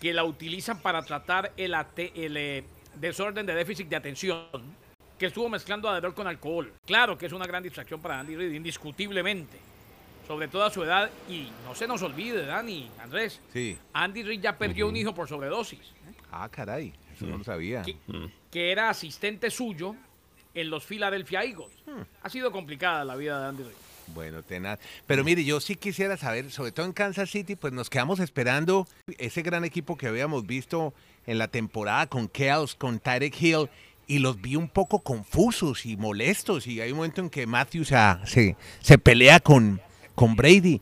que 0.00 0.12
la 0.12 0.24
utilizan 0.24 0.80
para 0.80 1.02
tratar 1.02 1.52
el, 1.56 1.74
el 1.96 2.36
eh, 2.36 2.64
desorden 2.94 3.46
de 3.46 3.54
déficit 3.54 3.88
de 3.88 3.96
atención, 3.96 4.46
que 5.18 5.26
estuvo 5.26 5.48
mezclando 5.48 5.88
Aderol 5.88 6.14
con 6.14 6.26
alcohol. 6.26 6.72
Claro 6.86 7.18
que 7.18 7.26
es 7.26 7.32
una 7.32 7.46
gran 7.46 7.62
distracción 7.62 8.00
para 8.00 8.20
Andy 8.20 8.36
Reid, 8.36 8.52
indiscutiblemente. 8.52 9.58
Sobre 10.26 10.46
todo 10.48 10.64
a 10.64 10.70
su 10.70 10.82
edad, 10.84 11.10
y 11.28 11.48
no 11.64 11.74
se 11.74 11.86
nos 11.86 12.02
olvide, 12.02 12.44
Dani, 12.44 12.90
Andrés. 13.00 13.40
Sí. 13.50 13.78
Andy 13.94 14.22
Reid 14.22 14.40
ya 14.42 14.58
perdió 14.58 14.86
un 14.86 14.94
hijo 14.94 15.14
por 15.14 15.26
sobredosis. 15.26 15.94
Ah, 16.30 16.48
caray, 16.50 16.92
eso 17.14 17.26
no 17.26 17.38
lo 17.38 17.44
sabía. 17.44 17.82
Que, 18.50 18.70
era 18.70 18.90
asistente 18.90 19.50
suyo 19.50 19.96
en 20.52 20.68
los 20.68 20.84
Philadelphia 20.84 21.44
Eagles. 21.44 21.82
Hmm. 21.86 22.02
Ha 22.22 22.28
sido 22.28 22.52
complicada 22.52 23.06
la 23.06 23.16
vida 23.16 23.40
de 23.40 23.48
Andy 23.48 23.62
Reid. 23.62 23.87
Bueno, 24.14 24.42
tenaz. 24.42 24.78
Pero 25.06 25.24
mire, 25.24 25.44
yo 25.44 25.60
sí 25.60 25.76
quisiera 25.76 26.16
saber, 26.16 26.50
sobre 26.50 26.72
todo 26.72 26.86
en 26.86 26.92
Kansas 26.92 27.30
City, 27.30 27.56
pues 27.56 27.72
nos 27.72 27.90
quedamos 27.90 28.20
esperando 28.20 28.86
ese 29.18 29.42
gran 29.42 29.64
equipo 29.64 29.96
que 29.96 30.06
habíamos 30.06 30.46
visto 30.46 30.94
en 31.26 31.38
la 31.38 31.48
temporada 31.48 32.06
con 32.06 32.28
Kels, 32.28 32.74
con 32.74 32.98
Tyreek 32.98 33.40
Hill, 33.40 33.68
y 34.06 34.18
los 34.20 34.40
vi 34.40 34.56
un 34.56 34.68
poco 34.68 35.00
confusos 35.00 35.84
y 35.84 35.96
molestos. 35.96 36.66
Y 36.66 36.80
hay 36.80 36.90
un 36.90 36.96
momento 36.96 37.20
en 37.20 37.30
que 37.30 37.46
Matthews 37.46 37.92
se, 38.24 38.56
se 38.80 38.98
pelea 38.98 39.38
con, 39.40 39.80
con 40.14 40.34
Brady. 40.34 40.80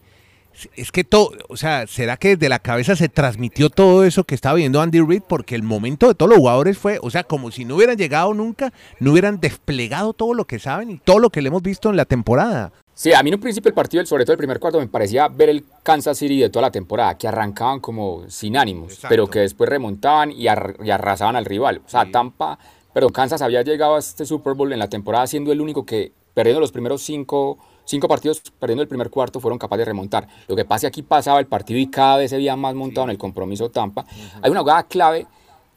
Es 0.75 0.91
que 0.91 1.05
todo, 1.05 1.33
o 1.49 1.57
sea, 1.57 1.87
¿será 1.87 2.17
que 2.17 2.37
desde 2.37 2.49
la 2.49 2.61
cabeza 2.61 2.97
se 2.97 3.11
transmitió 3.11 3.69
todo 3.69 4.05
eso 4.05 4.25
que 4.25 4.35
estaba 4.35 4.55
viendo 4.55 4.81
Andy 4.81 5.01
Reid? 5.01 5.23
Porque 5.29 5.55
el 5.55 5.63
momento 5.63 6.09
de 6.09 6.15
todos 6.15 6.31
los 6.31 6.39
jugadores 6.39 6.79
fue, 6.79 6.99
o 7.03 7.11
sea, 7.11 7.25
como 7.25 7.51
si 7.51 7.67
no 7.67 7.77
hubieran 7.77 7.99
llegado 7.99 8.33
nunca, 8.33 8.73
no 8.99 9.13
hubieran 9.13 9.39
desplegado 9.39 10.15
todo 10.15 10.33
lo 10.33 10.47
que 10.47 10.59
saben 10.59 10.91
y 10.91 10.99
todo 10.99 11.19
lo 11.19 11.29
que 11.29 11.43
le 11.43 11.49
hemos 11.49 11.63
visto 11.63 11.91
en 11.91 11.97
la 11.97 12.07
temporada. 12.07 12.73
Sí, 12.99 13.13
a 13.13 13.23
mí 13.23 13.29
en 13.29 13.35
un 13.35 13.43
principio 13.43 13.69
el 13.69 13.75
partido, 13.75 14.07
sobre 14.07 14.25
todo 14.25 14.33
el 14.33 14.39
primer 14.39 14.59
cuarto, 14.59 14.81
me 14.81 14.87
parecía 14.87 15.29
ver 15.29 15.51
el 15.51 15.67
Kansas 15.83 16.17
City 16.17 16.41
de 16.41 16.49
toda 16.49 16.63
la 16.63 16.71
temporada, 16.71 17.19
que 17.19 17.29
arrancaban 17.29 17.79
como 17.79 18.25
sin 18.29 18.57
ánimos, 18.57 19.01
pero 19.07 19.27
que 19.27 19.41
después 19.41 19.69
remontaban 19.69 20.33
y, 20.33 20.49
arrasaban 20.49 21.37
al 21.37 21.45
rival. 21.45 21.83
O 21.85 21.89
sea, 21.91 22.11
Tampa, 22.11 22.59
pero 22.95 23.11
Kansas 23.11 23.43
había 23.43 23.61
llegado 23.61 23.97
a 23.97 23.99
este 23.99 24.25
Super 24.25 24.55
Bowl 24.55 24.73
en 24.73 24.79
la 24.79 24.89
temporada 24.89 25.27
siendo 25.27 25.53
el 25.53 25.61
único 25.61 25.85
que, 25.85 26.11
perdiendo 26.33 26.59
los 26.59 26.73
primeros 26.73 27.03
cinco, 27.03 27.59
cinco 27.85 28.09
partidos, 28.09 28.41
perdiendo 28.59 28.81
el 28.81 28.89
primer 28.89 29.11
cuarto, 29.11 29.41
fueron 29.41 29.59
capaces 29.59 29.81
de 29.81 29.85
remontar. 29.85 30.27
Lo 30.49 30.57
que 30.57 30.65
pasa 30.65 30.87
aquí 30.87 31.03
pasaba 31.03 31.39
el 31.39 31.47
partido 31.47 31.79
y 31.79 31.89
cada 31.91 32.17
vez 32.17 32.31
se 32.31 32.39
veía 32.39 32.57
más 32.57 32.75
montado 32.75 33.05
en 33.05 33.11
el 33.11 33.19
compromiso 33.19 33.71
Tampa. 33.71 34.07
Hay 34.41 34.51
una 34.51 34.61
jugada 34.61 34.85
clave 34.85 35.27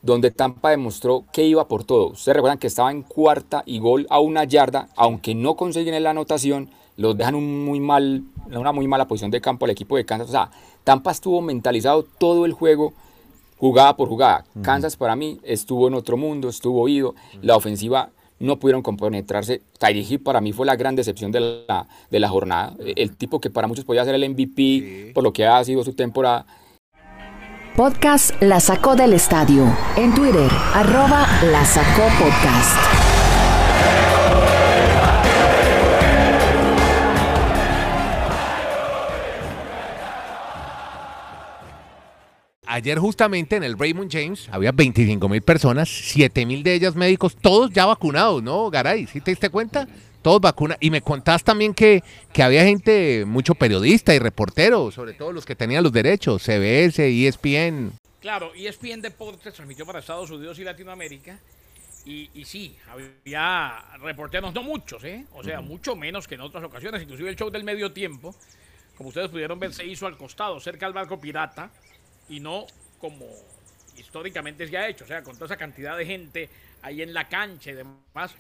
donde 0.01 0.31
Tampa 0.31 0.69
demostró 0.69 1.25
que 1.31 1.43
iba 1.43 1.67
por 1.67 1.83
todo. 1.83 2.07
Ustedes 2.11 2.35
recuerdan 2.35 2.57
que 2.57 2.67
estaba 2.67 2.91
en 2.91 3.03
cuarta 3.03 3.63
y 3.65 3.79
gol 3.79 4.07
a 4.09 4.19
una 4.19 4.43
yarda, 4.43 4.89
aunque 4.95 5.35
no 5.35 5.55
consiguen 5.55 6.01
la 6.01 6.11
anotación 6.11 6.69
los 6.99 7.15
dejan 7.15 7.33
un 7.33 7.63
muy 7.63 7.79
mal, 7.79 8.23
una 8.51 8.73
muy 8.73 8.85
mala 8.85 9.07
posición 9.07 9.31
de 9.31 9.39
campo 9.39 9.63
al 9.63 9.71
equipo 9.71 9.95
de 9.95 10.05
Kansas. 10.05 10.27
O 10.27 10.31
sea, 10.31 10.51
Tampa 10.83 11.11
estuvo 11.11 11.39
mentalizado 11.39 12.03
todo 12.03 12.45
el 12.45 12.51
juego, 12.51 12.93
jugada 13.57 13.95
por 13.95 14.09
jugada. 14.09 14.43
Kansas 14.61 14.97
para 14.97 15.15
mí 15.15 15.39
estuvo 15.43 15.87
en 15.87 15.93
otro 15.93 16.17
mundo, 16.17 16.49
estuvo 16.49 16.81
oído. 16.81 17.15
La 17.41 17.55
ofensiva 17.55 18.09
no 18.39 18.59
pudieron 18.59 18.81
compenetrarse. 18.81 19.61
Tyree 19.77 20.19
para 20.19 20.41
mí 20.41 20.51
fue 20.51 20.65
la 20.65 20.75
gran 20.75 20.97
decepción 20.97 21.31
de 21.31 21.63
la, 21.69 21.87
de 22.11 22.19
la 22.19 22.27
jornada. 22.27 22.75
El 22.79 23.15
tipo 23.15 23.39
que 23.39 23.49
para 23.49 23.67
muchos 23.67 23.85
podía 23.85 24.03
ser 24.03 24.15
el 24.15 24.29
MVP 24.29 25.13
por 25.13 25.23
lo 25.23 25.31
que 25.31 25.45
ha 25.45 25.63
sido 25.63 25.85
su 25.85 25.93
temporada. 25.93 26.45
Podcast 27.75 28.31
La 28.41 28.59
Sacó 28.59 28.95
del 28.95 29.13
Estadio. 29.13 29.65
En 29.95 30.13
Twitter, 30.13 30.49
arroba 30.73 31.27
La 31.43 31.63
Sacó 31.65 32.03
Podcast. 32.19 32.77
Ayer 42.65 42.99
justamente 42.99 43.55
en 43.55 43.63
el 43.63 43.77
Raymond 43.79 44.11
James 44.11 44.47
había 44.51 44.71
25 44.71 45.27
mil 45.27 45.41
personas, 45.41 45.89
7 45.89 46.45
mil 46.45 46.61
de 46.63 46.75
ellas 46.75 46.95
médicos, 46.95 47.35
todos 47.35 47.71
ya 47.71 47.85
vacunados, 47.85 48.43
¿no, 48.43 48.69
Garay? 48.69 49.07
¿Sí 49.07 49.21
te 49.21 49.31
diste 49.31 49.49
cuenta? 49.49 49.87
Todos 50.21 50.41
vacunados. 50.41 50.81
Y 50.81 50.91
me 50.91 51.01
contás 51.01 51.43
también 51.43 51.73
que, 51.73 52.03
que 52.33 52.43
había 52.43 52.63
gente, 52.63 53.23
mucho 53.25 53.55
periodista 53.55 54.13
y 54.13 54.19
reportero, 54.19 54.91
sobre 54.91 55.13
todo 55.13 55.31
los 55.31 55.45
que 55.45 55.55
tenían 55.55 55.83
los 55.83 55.93
derechos, 55.93 56.43
CBS, 56.43 56.99
ESPN. 56.99 57.93
Claro, 58.19 58.51
ESPN 58.53 59.01
Deportes 59.01 59.53
transmitió 59.53 59.85
para 59.85 59.99
Estados 59.99 60.29
Unidos 60.29 60.59
y 60.59 60.63
Latinoamérica. 60.63 61.39
Y, 62.05 62.29
y, 62.33 62.45
sí, 62.45 62.75
había 62.89 63.83
reporteros, 63.99 64.53
no 64.53 64.63
muchos, 64.63 65.03
¿eh? 65.03 65.25
O 65.33 65.43
sea, 65.43 65.61
mucho 65.61 65.95
menos 65.95 66.27
que 66.27 66.35
en 66.35 66.41
otras 66.41 66.63
ocasiones. 66.63 67.01
Inclusive 67.01 67.29
el 67.29 67.35
show 67.35 67.49
del 67.49 67.63
medio 67.63 67.91
tiempo, 67.91 68.35
como 68.97 69.09
ustedes 69.09 69.29
pudieron 69.29 69.59
ver, 69.59 69.73
se 69.73 69.85
hizo 69.85 70.07
al 70.07 70.17
costado, 70.17 70.59
cerca 70.59 70.85
del 70.85 70.93
barco 70.93 71.19
pirata 71.19 71.71
y 72.27 72.39
no 72.39 72.65
como 72.99 73.25
históricamente 73.97 74.67
se 74.67 74.77
ha 74.77 74.87
hecho, 74.87 75.03
o 75.03 75.07
sea, 75.07 75.23
con 75.23 75.35
toda 75.35 75.47
esa 75.47 75.57
cantidad 75.57 75.97
de 75.97 76.05
gente 76.05 76.49
ahí 76.81 77.01
en 77.01 77.13
la 77.13 77.27
cancha 77.27 77.71
y 77.71 77.75
demás, 77.75 78.33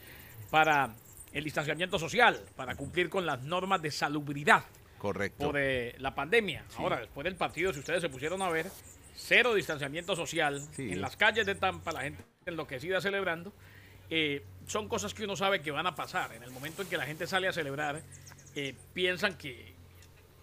para 0.49 0.93
el 1.33 1.43
distanciamiento 1.43 1.99
social, 1.99 2.41
para 2.55 2.75
cumplir 2.75 3.09
con 3.09 3.25
las 3.25 3.41
normas 3.43 3.81
de 3.81 3.91
salubridad. 3.91 4.63
Correcto. 4.97 5.45
Por 5.45 5.57
eh, 5.57 5.95
la 5.99 6.13
pandemia. 6.13 6.65
Ahora, 6.77 6.99
después 6.99 7.23
del 7.23 7.35
partido, 7.35 7.71
si 7.73 7.79
ustedes 7.79 8.01
se 8.01 8.09
pusieron 8.09 8.41
a 8.41 8.49
ver, 8.49 8.69
cero 9.15 9.53
distanciamiento 9.53 10.15
social 10.15 10.61
en 10.77 11.01
las 11.01 11.15
calles 11.15 11.45
de 11.45 11.55
Tampa, 11.55 11.91
la 11.91 12.01
gente 12.01 12.23
enloquecida 12.45 12.99
celebrando. 12.99 13.53
Eh, 14.09 14.43
son 14.65 14.87
cosas 14.87 15.13
que 15.13 15.23
uno 15.23 15.35
sabe 15.35 15.61
que 15.61 15.71
van 15.71 15.87
a 15.87 15.95
pasar. 15.95 16.33
En 16.33 16.43
el 16.43 16.51
momento 16.51 16.81
en 16.81 16.89
que 16.89 16.97
la 16.97 17.05
gente 17.05 17.27
sale 17.27 17.47
a 17.47 17.53
celebrar, 17.53 18.01
eh, 18.55 18.75
piensan 18.93 19.37
que, 19.37 19.73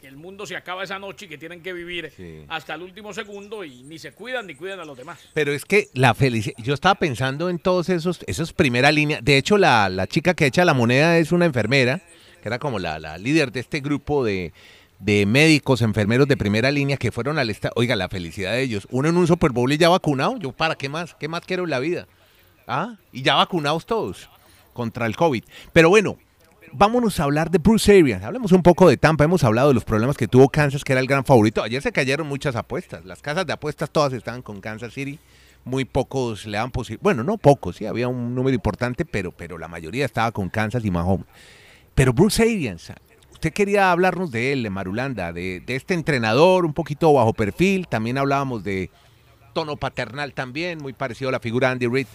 que 0.07 0.11
el 0.11 0.17
mundo 0.17 0.47
se 0.47 0.55
acaba 0.55 0.85
esa 0.85 1.01
noche 1.01 1.27
y 1.27 1.29
que 1.29 1.37
tienen 1.37 1.61
que 1.61 1.73
vivir 1.73 2.13
hasta 2.49 2.75
el 2.75 2.83
último 2.83 3.13
segundo 3.13 3.65
y 3.65 3.83
ni 3.83 3.99
se 3.99 4.13
cuidan 4.13 4.47
ni 4.47 4.55
cuidan 4.55 4.79
a 4.79 4.85
los 4.85 4.97
demás. 4.97 5.19
Pero 5.35 5.53
es 5.53 5.65
que 5.65 5.89
la 5.95 6.15
felicidad, 6.15 6.55
yo 6.59 6.75
estaba 6.75 6.95
pensando 6.95 7.51
en 7.51 7.59
todos 7.59 7.89
esos, 7.89 8.21
esos 8.29 8.53
primera 8.53 8.93
línea. 8.93 9.21
De 9.21 9.37
hecho, 9.37 9.59
la, 9.59 9.89
la 9.89 10.07
chica 10.07 10.35
que 10.35 10.47
echa 10.47 10.65
la 10.65 10.75
moneda 10.75 11.19
es 11.19 11.33
una 11.33 11.45
enfermera, 11.45 12.03
que 12.41 12.49
era 12.49 12.61
como 12.61 12.79
la, 12.79 13.01
la 13.01 13.19
líder 13.19 13.51
de 13.51 13.59
este 13.59 13.81
grupo 13.81 14.25
de, 14.25 14.53
de 15.01 15.27
médicos, 15.27 15.83
enfermeros 15.83 16.29
de 16.29 16.37
primera 16.37 16.71
línea 16.71 16.97
que 16.99 17.11
fueron 17.11 17.37
al 17.37 17.51
estado. 17.51 17.73
Oiga, 17.75 17.97
la 17.97 18.09
felicidad 18.09 18.53
de 18.53 18.63
ellos. 18.63 18.87
Uno 18.93 19.09
en 19.09 19.17
un 19.17 19.27
Super 19.27 19.51
Bowl 19.51 19.73
y 19.73 19.77
ya 19.77 19.89
vacunado. 19.89 20.39
Yo, 20.39 20.53
¿para 20.53 20.77
qué 20.77 20.89
más? 20.89 21.17
¿Qué 21.17 21.27
más 21.27 21.41
quiero 21.41 21.65
en 21.65 21.71
la 21.71 21.81
vida? 21.81 22.07
¿Ah? 22.69 22.95
Y 23.13 23.23
ya 23.23 23.35
vacunados 23.35 23.85
todos 23.87 24.29
contra 24.73 25.07
el 25.07 25.17
COVID. 25.17 25.43
Pero 25.73 25.89
bueno, 25.89 26.17
vámonos 26.73 27.21
a 27.21 27.25
hablar 27.25 27.51
de 27.51 27.59
Bruce 27.59 27.91
Arians. 27.91 28.25
Hablemos 28.25 28.53
un 28.53 28.63
poco 28.63 28.89
de 28.89 28.97
Tampa. 28.97 29.25
Hemos 29.25 29.45
hablado 29.45 29.69
de 29.69 29.75
los 29.75 29.85
problemas 29.85 30.17
que 30.17 30.29
tuvo 30.29 30.49
Kansas, 30.49 30.85
que 30.85 30.93
era 30.93 31.01
el 31.01 31.07
gran 31.07 31.25
favorito. 31.25 31.63
Ayer 31.63 31.83
se 31.83 31.93
cayeron 31.93 32.27
muchas 32.27 32.57
apuestas. 32.57 33.05
Las 33.05 33.23
casas 33.23 33.47
de 33.47 33.53
apuestas 33.53 33.91
todas 33.91 34.13
estaban 34.13 34.43
con 34.43 34.61
Kansas 34.61 34.93
City. 34.93 35.19
Muy 35.65 35.85
pocos 35.85 36.47
le 36.47 36.59
dan 36.59 36.71
posibilidad. 36.71 37.03
Bueno, 37.03 37.25
no 37.25 37.39
pocos, 37.39 37.77
sí, 37.77 37.87
había 37.87 38.07
un 38.07 38.35
número 38.35 38.55
importante, 38.55 39.05
pero, 39.05 39.33
pero 39.33 39.59
la 39.59 39.67
mayoría 39.67 40.05
estaba 40.05 40.31
con 40.31 40.49
Kansas 40.49 40.85
y 40.85 40.91
Mahomes. 40.91 41.27
Pero 41.95 42.13
Bruce 42.13 42.43
Arians, 42.43 42.93
usted 43.33 43.53
quería 43.53 43.91
hablarnos 43.91 44.31
de 44.31 44.53
él, 44.53 44.63
de 44.63 44.71
Marulanda, 44.71 45.33
de, 45.33 45.61
de 45.61 45.75
este 45.75 45.95
entrenador 45.95 46.65
un 46.65 46.73
poquito 46.73 47.13
bajo 47.13 47.33
perfil. 47.33 47.89
También 47.89 48.17
hablábamos 48.17 48.63
de 48.63 48.91
tono 49.55 49.77
paternal 49.77 50.35
también, 50.35 50.79
muy 50.79 50.93
parecido 50.93 51.31
a 51.31 51.33
la 51.33 51.41
figura 51.41 51.69
de 51.69 51.73
Andy 51.73 51.87
Reid. 51.89 52.07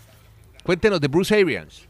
Cuéntenos 0.64 1.02
de 1.02 1.08
Bruce 1.10 1.36
Arians. 1.36 1.90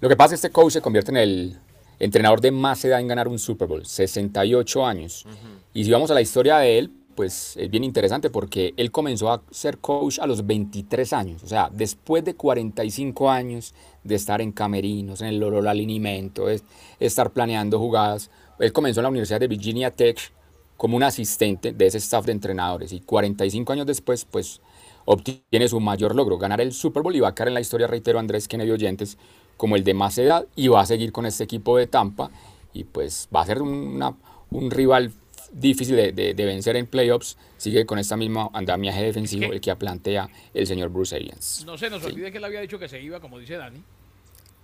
Lo 0.00 0.08
que 0.08 0.16
pasa 0.16 0.34
es 0.34 0.40
que 0.40 0.46
este 0.46 0.52
coach 0.52 0.72
se 0.74 0.80
convierte 0.80 1.10
en 1.10 1.16
el 1.16 1.58
entrenador 1.98 2.40
de 2.40 2.50
más 2.52 2.84
edad 2.84 3.00
en 3.00 3.08
ganar 3.08 3.28
un 3.28 3.38
Super 3.38 3.66
Bowl, 3.66 3.84
68 3.84 4.86
años. 4.86 5.26
Y 5.74 5.84
si 5.84 5.90
vamos 5.90 6.10
a 6.10 6.14
la 6.14 6.20
historia 6.20 6.58
de 6.58 6.78
él, 6.78 6.92
pues 7.16 7.56
es 7.56 7.68
bien 7.68 7.82
interesante 7.82 8.30
porque 8.30 8.74
él 8.76 8.92
comenzó 8.92 9.32
a 9.32 9.42
ser 9.50 9.78
coach 9.78 10.20
a 10.20 10.26
los 10.28 10.46
23 10.46 11.12
años, 11.12 11.42
o 11.42 11.48
sea, 11.48 11.68
después 11.72 12.24
de 12.24 12.36
45 12.36 13.28
años 13.28 13.74
de 14.04 14.14
estar 14.14 14.40
en 14.40 14.52
camerinos, 14.52 15.20
en 15.20 15.26
el 15.26 15.42
olor 15.42 15.62
al 15.62 15.68
alimento, 15.68 16.46
de 16.46 16.62
estar 17.00 17.32
planeando 17.32 17.80
jugadas. 17.80 18.30
Él 18.60 18.72
comenzó 18.72 19.00
en 19.00 19.02
la 19.02 19.08
Universidad 19.08 19.40
de 19.40 19.48
Virginia 19.48 19.90
Tech 19.90 20.32
como 20.76 20.96
un 20.96 21.02
asistente 21.02 21.72
de 21.72 21.86
ese 21.86 21.98
staff 21.98 22.24
de 22.24 22.30
entrenadores 22.30 22.92
y 22.92 23.00
45 23.00 23.72
años 23.72 23.86
después, 23.86 24.24
pues 24.24 24.60
obtiene 25.04 25.66
su 25.66 25.80
mayor 25.80 26.14
logro, 26.14 26.38
ganar 26.38 26.60
el 26.60 26.72
Super 26.72 27.02
Bowl 27.02 27.16
y 27.16 27.20
va 27.20 27.28
a 27.28 27.34
caer 27.34 27.48
en 27.48 27.54
la 27.54 27.60
historia, 27.60 27.88
reitero, 27.88 28.20
Andrés 28.20 28.46
Kennedy 28.46 28.70
Oyentes, 28.70 29.18
como 29.58 29.76
el 29.76 29.84
de 29.84 29.92
más 29.92 30.16
edad 30.16 30.46
y 30.56 30.68
va 30.68 30.80
a 30.80 30.86
seguir 30.86 31.12
con 31.12 31.26
este 31.26 31.44
equipo 31.44 31.76
de 31.76 31.86
Tampa 31.86 32.30
y 32.72 32.84
pues 32.84 33.28
va 33.34 33.42
a 33.42 33.46
ser 33.46 33.60
un 33.60 34.70
rival 34.70 35.12
difícil 35.52 35.96
de, 35.96 36.34
vencer 36.34 36.76
en 36.76 36.86
playoffs, 36.86 37.36
sigue 37.56 37.86
con 37.86 37.98
esta 37.98 38.16
misma 38.16 38.50
andamiaje 38.52 39.02
defensivo 39.02 39.52
el 39.52 39.60
que 39.60 39.74
plantea 39.76 40.28
el 40.54 40.66
señor 40.66 40.90
Bruce 40.90 41.16
Arians. 41.16 41.64
No 41.66 41.78
se 41.78 41.90
nos 41.90 42.04
olvide 42.04 42.30
que 42.30 42.38
él 42.38 42.44
había 42.44 42.60
dicho 42.60 42.78
que 42.78 42.88
se 42.88 43.00
iba, 43.00 43.20
como 43.20 43.38
dice 43.38 43.56
Dani. 43.56 43.82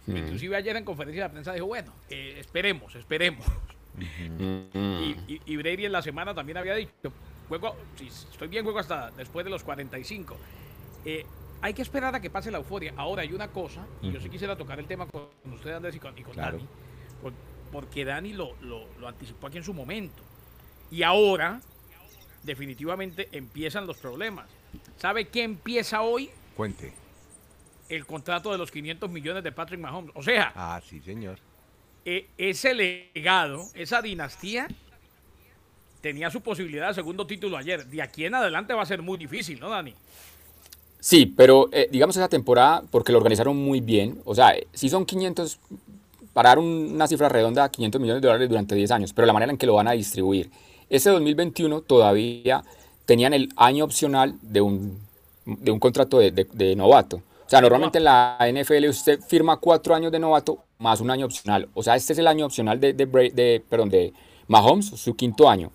Mm. 0.07 0.17
Inclusive 0.17 0.57
ayer 0.57 0.77
en 0.77 0.85
conferencia 0.85 1.25
de 1.25 1.31
prensa 1.31 1.53
dijo, 1.53 1.67
bueno, 1.67 1.93
eh, 2.11 2.37
esperemos, 2.39 2.95
esperemos. 2.95 3.47
y, 5.29 5.41
y, 5.47 5.57
Brady 5.57 5.87
en 5.87 5.93
la 5.93 6.03
semana 6.03 6.35
también 6.35 6.59
había 6.59 6.75
dicho, 6.75 7.13
juego, 7.49 7.77
si 7.97 8.07
estoy 8.07 8.49
bien, 8.49 8.65
juego 8.65 8.81
hasta 8.81 9.11
después 9.13 9.45
de 9.45 9.51
los 9.51 9.63
45. 9.63 10.37
Eh, 11.05 11.25
hay 11.65 11.73
que 11.73 11.81
esperar 11.81 12.15
a 12.15 12.21
que 12.21 12.29
pase 12.29 12.51
la 12.51 12.59
euforia. 12.59 12.93
Ahora 12.95 13.23
hay 13.23 13.33
una 13.33 13.49
cosa, 13.49 13.87
y 14.03 14.13
yo 14.13 14.21
sí 14.21 14.29
quisiera 14.29 14.55
tocar 14.55 14.79
el 14.79 14.87
tema 14.87 15.07
con 15.07 15.31
usted, 15.51 15.73
Andrés, 15.73 15.97
y 15.97 15.99
con, 15.99 16.15
Dani, 16.37 16.69
porque 17.73 18.05
Dani 18.05 18.35
lo, 18.35 18.55
lo, 18.61 19.09
anticipó 19.09 19.47
aquí 19.47 19.57
en 19.57 19.65
su 19.65 19.73
momento. 19.73 20.23
Y 20.91 21.03
ahora, 21.03 21.63
definitivamente, 22.43 23.31
empiezan 23.33 23.87
los 23.87 23.97
problemas. 23.97 24.47
¿Sabe 24.99 25.29
qué 25.29 25.43
empieza 25.43 26.03
hoy? 26.03 26.29
Cuente. 26.55 26.93
El 27.89 28.05
contrato 28.05 28.53
de 28.53 28.59
los 28.59 28.71
500 28.71 29.11
millones 29.11 29.43
de 29.43 29.51
Patrick 29.51 29.81
Mahomes. 29.81 30.13
O 30.15 30.23
sea. 30.23 30.53
Ah, 30.55 30.83
sí, 30.87 31.01
señor. 31.01 31.39
E, 32.05 32.29
ese 32.37 32.75
legado, 32.75 33.65
esa 33.73 34.03
dinastía, 34.03 34.69
tenía 36.03 36.31
su 36.31 36.43
posibilidad 36.43 36.89
de 36.89 36.95
segundo 36.95 37.27
título 37.27 37.57
ayer. 37.57 37.87
De 37.87 38.03
aquí 38.03 38.27
en 38.27 38.35
adelante 38.35 38.75
va 38.75 38.83
a 38.83 38.87
ser 38.87 39.01
muy 39.01 39.17
difícil, 39.17 39.59
¿no, 39.59 39.71
Dani? 39.71 39.95
Sí, 41.05 41.27
pero 41.27 41.69
eh, 41.71 41.87
digamos 41.93 42.17
esa 42.17 42.31
temporada, 42.31 42.83
porque 42.91 43.13
lo 43.13 43.19
organizaron 43.19 43.59
muy 43.59 43.83
bien, 43.83 44.23
o 44.25 44.35
sea, 44.35 44.55
si 44.73 44.89
son 44.89 45.05
500, 45.05 45.59
para 46.33 46.49
dar 46.49 46.59
una 46.59 47.07
cifra 47.07 47.29
redonda, 47.29 47.69
500 47.69 48.01
millones 48.01 48.23
de 48.23 48.29
dólares 48.29 48.49
durante 48.49 48.75
10 48.75 48.91
años, 48.91 49.13
pero 49.13 49.27
la 49.27 49.35
manera 49.35 49.53
en 49.53 49.59
que 49.59 49.67
lo 49.67 49.75
van 49.75 49.87
a 49.87 49.93
distribuir. 49.93 50.51
Ese 50.89 51.11
2021 51.11 51.83
todavía 51.83 52.65
tenían 53.05 53.35
el 53.35 53.51
año 53.57 53.85
opcional 53.85 54.37
de 54.41 54.63
un, 54.63 54.99
de 55.45 55.71
un 55.71 55.79
contrato 55.79 56.21
de, 56.21 56.75
novato. 56.75 57.17
O 57.17 57.51
sea, 57.51 57.61
normalmente 57.61 57.99
en 57.99 58.05
la 58.05 58.39
NFL 58.51 58.89
usted 58.89 59.21
firma 59.21 59.59
cuatro 59.59 59.95
años 59.95 60.11
de 60.11 60.19
novato 60.19 60.61
más 60.79 61.03
un 61.03 61.11
año 61.11 61.27
opcional. 61.27 61.69
O 61.75 61.83
sea, 61.83 61.97
este 61.97 62.15
es 62.15 62.19
el 62.19 62.27
año 62.27 62.47
opcional 62.47 62.81
de, 62.81 62.95
de, 62.95 63.63
perdón, 63.69 63.91
de 63.91 64.15
Mahomes, 64.49 64.87
su 64.87 65.15
quinto 65.15 65.51
año. 65.51 65.71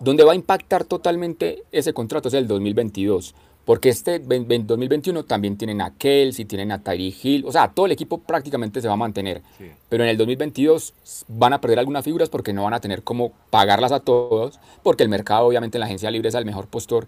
Donde 0.00 0.24
va 0.24 0.32
a 0.32 0.34
impactar 0.34 0.82
totalmente 0.82 1.62
ese 1.70 1.94
contrato 1.94 2.26
es 2.26 2.34
el 2.34 2.48
2022. 2.48 3.32
Porque 3.64 3.90
este 3.90 4.18
2021 4.18 5.24
también 5.24 5.56
tienen 5.56 5.80
a 5.80 5.94
Kelsey, 5.94 6.44
tienen 6.44 6.72
a 6.72 6.82
Tyree 6.82 7.14
Hill, 7.22 7.44
o 7.46 7.52
sea, 7.52 7.68
todo 7.68 7.86
el 7.86 7.92
equipo 7.92 8.18
prácticamente 8.18 8.80
se 8.80 8.88
va 8.88 8.94
a 8.94 8.96
mantener. 8.96 9.42
Pero 9.88 10.02
en 10.02 10.10
el 10.10 10.16
2022 10.16 10.94
van 11.28 11.52
a 11.52 11.60
perder 11.60 11.78
algunas 11.78 12.04
figuras 12.04 12.28
porque 12.28 12.52
no 12.52 12.64
van 12.64 12.74
a 12.74 12.80
tener 12.80 13.02
cómo 13.04 13.32
pagarlas 13.50 13.92
a 13.92 14.00
todos, 14.00 14.58
porque 14.82 15.04
el 15.04 15.08
mercado 15.08 15.46
obviamente 15.46 15.78
en 15.78 15.80
la 15.80 15.86
agencia 15.86 16.10
libre 16.10 16.28
es 16.28 16.34
el 16.34 16.44
mejor 16.44 16.66
postor. 16.66 17.06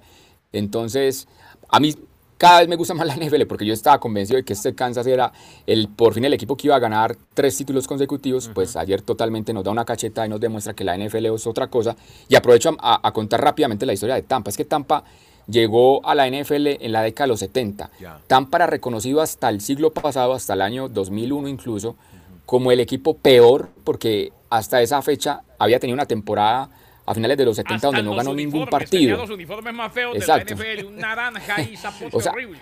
Entonces, 0.52 1.26
a 1.68 1.80
mí 1.80 1.94
cada 2.38 2.60
vez 2.60 2.68
me 2.68 2.76
gusta 2.76 2.94
más 2.94 3.06
la 3.06 3.16
NFL 3.16 3.46
porque 3.46 3.66
yo 3.66 3.72
estaba 3.72 3.98
convencido 3.98 4.36
de 4.36 4.44
que 4.44 4.52
este 4.52 4.74
Kansas 4.74 5.06
era 5.06 5.32
el 5.66 5.88
por 5.88 6.14
fin 6.14 6.24
el 6.24 6.34
equipo 6.34 6.56
que 6.56 6.68
iba 6.68 6.76
a 6.76 6.80
ganar 6.80 7.16
tres 7.34 7.56
títulos 7.56 7.88
consecutivos. 7.88 8.48
Pues 8.54 8.76
ayer 8.76 9.02
totalmente 9.02 9.52
nos 9.52 9.64
da 9.64 9.72
una 9.72 9.84
cacheta 9.84 10.24
y 10.24 10.28
nos 10.28 10.40
demuestra 10.40 10.74
que 10.74 10.84
la 10.84 10.96
NFL 10.96 11.26
es 11.26 11.46
otra 11.48 11.66
cosa. 11.66 11.96
Y 12.28 12.36
aprovecho 12.36 12.76
a 12.80 13.12
contar 13.12 13.40
rápidamente 13.40 13.86
la 13.86 13.92
historia 13.92 14.14
de 14.14 14.22
Tampa. 14.22 14.50
Es 14.50 14.56
que 14.56 14.64
Tampa 14.64 15.04
llegó 15.46 16.06
a 16.06 16.14
la 16.14 16.28
NFL 16.28 16.66
en 16.80 16.92
la 16.92 17.02
década 17.02 17.26
de 17.26 17.28
los 17.28 17.40
70. 17.40 17.90
Tan 18.26 18.46
para 18.46 18.66
reconocido 18.66 19.20
hasta 19.20 19.48
el 19.48 19.60
siglo 19.60 19.92
pasado, 19.92 20.32
hasta 20.32 20.54
el 20.54 20.62
año 20.62 20.88
2001 20.88 21.48
incluso, 21.48 21.96
como 22.46 22.72
el 22.72 22.80
equipo 22.80 23.16
peor, 23.16 23.70
porque 23.84 24.32
hasta 24.50 24.82
esa 24.82 25.00
fecha 25.02 25.42
había 25.58 25.80
tenido 25.80 25.94
una 25.94 26.06
temporada 26.06 26.70
a 27.06 27.14
finales 27.14 27.36
de 27.36 27.44
los 27.44 27.56
70 27.56 27.86
donde 27.86 28.02
no 28.02 28.14
ganó 28.14 28.34
ningún 28.34 28.66
partido. 28.66 29.16
Los 29.16 29.30
uniformes 29.30 29.74
más 29.74 29.92
feos 29.92 30.16
Exacto. 30.16 30.54
de 30.54 30.64
la 30.64 30.74
NFL, 30.74 30.86
un 30.86 30.96
naranja 30.96 31.62
y 31.62 31.74
o 32.12 32.20
sea, 32.20 32.32
horrible. 32.32 32.58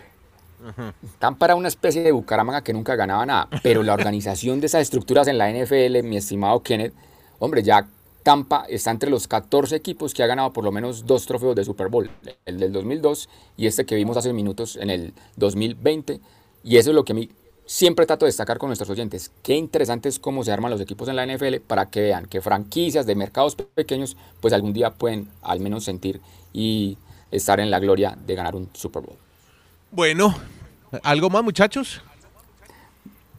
Tan 1.18 1.36
para 1.36 1.56
una 1.56 1.68
especie 1.68 2.02
de 2.02 2.12
Bucaramanga 2.12 2.62
que 2.62 2.72
nunca 2.72 2.94
ganaba 2.94 3.26
nada, 3.26 3.48
pero 3.62 3.82
la 3.82 3.94
organización 3.94 4.60
de 4.60 4.66
esas 4.66 4.82
estructuras 4.82 5.26
en 5.28 5.38
la 5.38 5.50
NFL, 5.50 6.02
mi 6.04 6.16
estimado 6.16 6.62
Kenneth, 6.62 6.94
hombre, 7.38 7.62
ya 7.62 7.86
Tampa 8.22 8.64
está 8.68 8.90
entre 8.90 9.10
los 9.10 9.26
14 9.26 9.74
equipos 9.74 10.14
que 10.14 10.22
ha 10.22 10.26
ganado 10.26 10.52
por 10.52 10.64
lo 10.64 10.72
menos 10.72 11.06
dos 11.06 11.26
trofeos 11.26 11.56
de 11.56 11.64
Super 11.64 11.88
Bowl, 11.88 12.10
el 12.44 12.58
del 12.58 12.72
2002 12.72 13.28
y 13.56 13.66
este 13.66 13.84
que 13.84 13.96
vimos 13.96 14.16
hace 14.16 14.32
minutos 14.32 14.76
en 14.76 14.90
el 14.90 15.12
2020. 15.36 16.20
Y 16.64 16.76
eso 16.76 16.90
es 16.90 16.94
lo 16.94 17.04
que 17.04 17.12
a 17.12 17.16
mí 17.16 17.30
siempre 17.66 18.06
trato 18.06 18.24
de 18.24 18.28
destacar 18.28 18.58
con 18.58 18.68
nuestros 18.68 18.90
oyentes. 18.90 19.32
Qué 19.42 19.56
interesante 19.56 20.08
es 20.08 20.18
cómo 20.18 20.44
se 20.44 20.52
arman 20.52 20.70
los 20.70 20.80
equipos 20.80 21.08
en 21.08 21.16
la 21.16 21.26
NFL 21.26 21.56
para 21.66 21.90
que 21.90 22.02
vean 22.02 22.26
que 22.26 22.40
franquicias 22.40 23.06
de 23.06 23.14
mercados 23.14 23.56
pequeños 23.56 24.16
pues 24.40 24.54
algún 24.54 24.72
día 24.72 24.90
pueden 24.90 25.28
al 25.42 25.60
menos 25.60 25.84
sentir 25.84 26.20
y 26.52 26.98
estar 27.30 27.60
en 27.60 27.70
la 27.70 27.80
gloria 27.80 28.16
de 28.26 28.34
ganar 28.34 28.54
un 28.54 28.68
Super 28.74 29.02
Bowl. 29.02 29.16
Bueno, 29.90 30.34
¿algo 31.02 31.28
más 31.30 31.42
muchachos? 31.42 32.02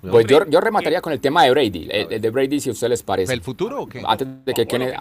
Pues 0.10 0.26
yo, 0.28 0.46
yo 0.48 0.60
remataría 0.60 1.02
con 1.02 1.14
el 1.14 1.22
tema 1.22 1.44
de 1.44 1.52
Brady, 1.52 1.88
el, 1.90 2.20
de 2.20 2.30
Brady 2.30 2.60
si 2.60 2.70
a 2.70 2.74
ustedes 2.74 2.90
les 2.90 3.04
parece. 3.04 3.34
¿El 3.34 3.42
futuro 3.42 3.84
o 3.84 3.88
qué? 3.88 4.02
Antes 4.06 4.28
de 4.46 4.54
que 4.54 4.68
Kenneth... 4.68 4.96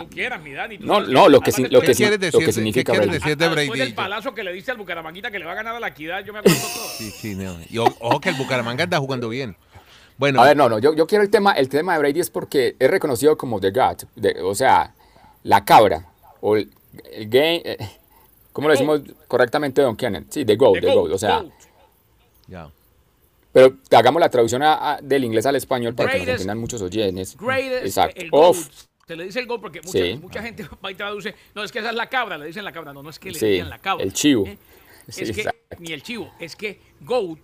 No, 0.80 1.00
no, 1.00 1.28
lo 1.28 1.40
que, 1.40 1.50
lo 1.62 1.80
que, 1.80 2.30
lo 2.30 2.38
que 2.38 2.52
significa 2.52 2.92
Brady. 2.92 3.10
Decir 3.10 3.36
de 3.36 3.48
Brady? 3.48 3.62
Después 3.62 3.80
del 3.80 3.94
palazo 3.94 4.32
que 4.32 4.44
le 4.44 4.52
dice 4.52 4.70
al 4.70 4.76
Bucaramanguita 4.76 5.30
que 5.30 5.40
le 5.40 5.44
va 5.44 5.52
a 5.52 5.56
ganar 5.56 5.74
a 5.74 5.80
la 5.80 5.88
equidad, 5.88 6.24
yo 6.24 6.32
me 6.32 6.38
acuerdo 6.38 6.58
todo. 6.60 6.88
Sí, 6.96 7.10
sí, 7.10 7.34
no. 7.34 7.56
Y 7.68 7.78
ojo 7.78 8.20
que 8.20 8.28
el 8.28 8.36
Bucaramanga 8.36 8.84
anda 8.84 8.98
jugando 8.98 9.28
bien. 9.28 9.56
Bueno. 10.18 10.40
A 10.40 10.46
ver, 10.46 10.56
no, 10.56 10.68
no, 10.68 10.78
yo, 10.78 10.94
yo 10.94 11.06
quiero 11.06 11.24
el 11.24 11.30
tema, 11.30 11.52
el 11.52 11.68
tema 11.68 11.94
de 11.94 11.98
Brady 11.98 12.20
es 12.20 12.30
porque 12.30 12.76
es 12.78 12.90
reconocido 12.90 13.36
como 13.36 13.60
The 13.60 13.70
God, 13.70 13.96
o 14.44 14.54
sea, 14.54 14.94
la 15.42 15.64
cabra, 15.64 16.06
o 16.40 16.56
el, 16.56 16.70
game, 17.26 17.62
eh, 17.64 17.78
¿cómo 18.52 18.68
lo 18.68 18.74
decimos 18.74 19.00
correctamente, 19.26 19.82
Don 19.82 19.96
Kenneth? 19.96 20.26
Sí, 20.30 20.44
The 20.44 20.54
GOAT, 20.54 20.80
The, 20.80 20.94
GOAT, 20.94 21.12
o 21.12 21.18
sea... 21.18 21.44
Ya. 22.46 22.70
Pero 23.52 23.76
hagamos 23.90 24.20
la 24.20 24.30
traducción 24.30 24.62
del 25.02 25.24
inglés 25.24 25.44
al 25.46 25.56
español 25.56 25.94
para 25.94 26.12
que 26.12 26.18
nos 26.18 26.28
entiendan 26.28 26.58
muchos 26.58 26.80
oyentes. 26.80 27.36
Exacto. 27.82 28.20
El 28.20 28.54
Se 29.06 29.16
le 29.16 29.24
dice 29.24 29.40
el 29.40 29.46
GOAT 29.46 29.60
porque 29.60 29.80
mucha, 30.20 30.42
gente 30.42 30.66
va 30.84 30.90
y 30.90 30.94
traduce, 30.94 31.34
no, 31.54 31.62
es 31.62 31.70
que 31.70 31.80
esa 31.80 31.90
es 31.90 31.96
la 31.96 32.08
cabra, 32.08 32.38
le 32.38 32.46
dicen 32.46 32.64
la 32.64 32.72
cabra, 32.72 32.92
no, 32.92 33.02
no 33.02 33.10
es 33.10 33.18
que 33.18 33.30
le 33.30 33.38
digan 33.38 33.68
la 33.68 33.78
cabra. 33.78 34.04
el 34.04 34.12
chivo. 34.12 34.46
¿eh? 34.46 34.58
Es 35.04 35.32
que, 35.32 35.50
ni 35.80 35.92
el 35.92 36.00
chivo, 36.00 36.32
es 36.38 36.54
que 36.54 36.80
GOAT 37.00 37.40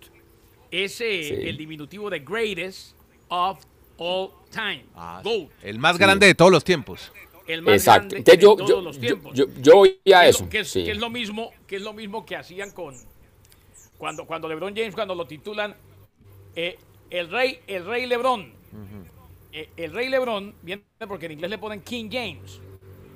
es 0.71 1.01
eh, 1.01 1.49
el 1.49 1.57
diminutivo 1.57 2.09
de 2.09 2.19
greatest 2.19 2.95
of 3.27 3.59
all 3.97 4.31
time. 4.49 4.85
Ah, 4.95 5.19
GOAT. 5.21 5.49
El 5.61 5.77
más 5.77 5.97
grande 5.97 6.25
de 6.25 6.35
todos 6.35 6.51
los 6.51 6.63
tiempos. 6.63 7.11
El 7.45 7.61
más 7.61 7.73
Exacto. 7.73 8.11
grande 8.11 8.31
de 8.31 8.37
yo, 8.41 8.55
todos 8.55 8.81
los 8.81 8.97
tiempos. 8.97 9.33
Yo, 9.35 9.47
yo, 9.61 9.75
voy 9.75 9.99
a 10.13 10.25
eso. 10.25 10.47
Que 10.47 10.61
es, 10.61 10.71
que 10.71 10.89
es, 10.89 10.97
lo 10.97 11.09
mismo, 11.09 11.51
que 11.67 11.75
es 11.75 11.81
lo 11.81 11.91
mismo 11.91 12.25
que 12.25 12.37
hacían 12.37 12.71
con 12.71 12.95
cuando, 13.97 14.25
cuando 14.25 14.47
LeBron 14.47 14.73
James, 14.73 14.95
cuando 14.95 15.13
lo 15.13 15.27
titulan 15.27 15.75
eh, 16.55 16.77
el 17.09 17.29
rey, 17.29 17.59
el 17.67 17.85
rey 17.85 18.05
Lebron. 18.05 18.53
Eh, 19.51 19.69
el 19.77 19.93
rey 19.93 20.09
Lebron 20.09 20.53
viene 20.61 20.83
porque 21.07 21.25
en 21.25 21.33
inglés 21.33 21.49
le 21.49 21.57
ponen 21.57 21.81
King 21.81 22.09
James. 22.11 22.61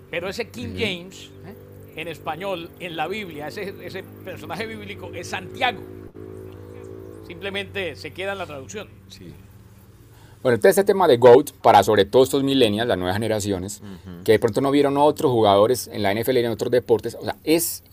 Pero 0.10 0.30
ese 0.30 0.50
King 0.50 0.76
James, 0.78 1.32
eh, 1.46 1.56
en 1.96 2.08
español, 2.08 2.70
en 2.80 2.96
la 2.96 3.08
Biblia, 3.08 3.48
ese, 3.48 3.74
ese 3.86 4.04
personaje 4.04 4.66
bíblico 4.66 5.12
es 5.14 5.28
Santiago. 5.28 5.82
Simplemente 7.28 7.96
se 7.96 8.12
queda 8.12 8.34
en 8.34 8.38
la 8.40 8.46
traducción. 8.46 8.90
Bueno, 10.44 10.56
entonces 10.56 10.78
este 10.78 10.84
tema 10.84 11.08
de 11.08 11.16
GOAT, 11.16 11.52
para 11.62 11.82
sobre 11.84 12.04
todo 12.04 12.24
estos 12.24 12.44
millennials, 12.44 12.88
las 12.88 12.98
nuevas 12.98 13.16
generaciones, 13.16 13.82
que 14.26 14.34
de 14.34 14.40
pronto 14.40 14.60
no 14.60 14.72
vieron 14.72 14.98
otros 14.98 15.32
jugadores 15.32 15.88
en 15.88 16.04
la 16.04 16.14
NFL 16.14 16.38
y 16.38 16.40
en 16.40 16.52
otros 16.52 16.70
deportes, 16.70 17.16
o 17.16 17.24
sea, 17.24 17.38
es 17.46 17.84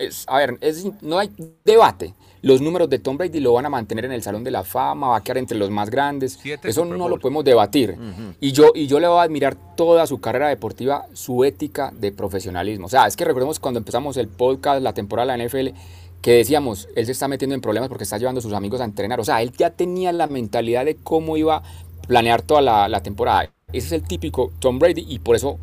imparagible. 0.00 0.24
a 0.26 0.36
ver, 0.38 0.58
es, 0.60 0.86
no 1.02 1.18
hay 1.18 1.30
debate 1.64 2.14
los 2.42 2.60
números 2.60 2.88
de 2.88 2.98
Tom 2.98 3.18
Brady 3.18 3.40
lo 3.40 3.52
van 3.52 3.66
a 3.66 3.70
mantener 3.70 4.06
en 4.06 4.12
el 4.12 4.22
Salón 4.22 4.44
de 4.44 4.50
la 4.50 4.64
Fama, 4.64 5.08
va 5.08 5.16
a 5.16 5.22
quedar 5.22 5.38
entre 5.38 5.58
los 5.58 5.70
más 5.70 5.90
grandes. 5.90 6.38
Eso 6.62 6.84
no 6.84 7.08
lo 7.08 7.18
podemos 7.18 7.44
debatir. 7.44 7.96
y, 8.40 8.52
yo, 8.52 8.72
y 8.74 8.86
yo 8.86 8.98
le 9.00 9.08
voy 9.08 9.18
a 9.18 9.22
admirar 9.22 9.56
toda 9.76 10.06
su 10.06 10.20
carrera 10.20 10.48
deportiva, 10.48 11.06
su 11.12 11.44
ética 11.44 11.92
de 11.94 12.12
profesionalismo. 12.12 12.86
O 12.86 12.88
sea, 12.88 13.06
es 13.06 13.16
que 13.16 13.24
recordemos 13.24 13.60
cuando 13.60 13.78
empezamos 13.78 14.16
el 14.16 14.28
podcast, 14.28 14.82
la 14.82 14.94
temporada 14.94 15.32
de 15.32 15.38
la 15.38 15.44
NFL, 15.44 15.78
que 16.22 16.32
decíamos, 16.32 16.88
él 16.96 17.06
se 17.06 17.12
está 17.12 17.28
metiendo 17.28 17.54
en 17.54 17.60
problemas 17.60 17.88
porque 17.88 18.04
está 18.04 18.18
llevando 18.18 18.38
a 18.38 18.42
sus 18.42 18.52
amigos 18.52 18.80
a 18.80 18.84
entrenar. 18.84 19.20
O 19.20 19.24
sea, 19.24 19.42
él 19.42 19.52
ya 19.56 19.70
tenía 19.70 20.12
la 20.12 20.26
mentalidad 20.26 20.84
de 20.84 20.96
cómo 20.96 21.36
iba 21.36 21.56
a 21.56 21.62
planear 22.06 22.42
toda 22.42 22.62
la, 22.62 22.88
la 22.88 23.02
temporada. 23.02 23.52
Ese 23.72 23.86
es 23.86 23.92
el 23.92 24.02
típico 24.02 24.50
Tom 24.58 24.78
Brady 24.78 25.04
y 25.06 25.18
por 25.18 25.36
eso, 25.36 25.58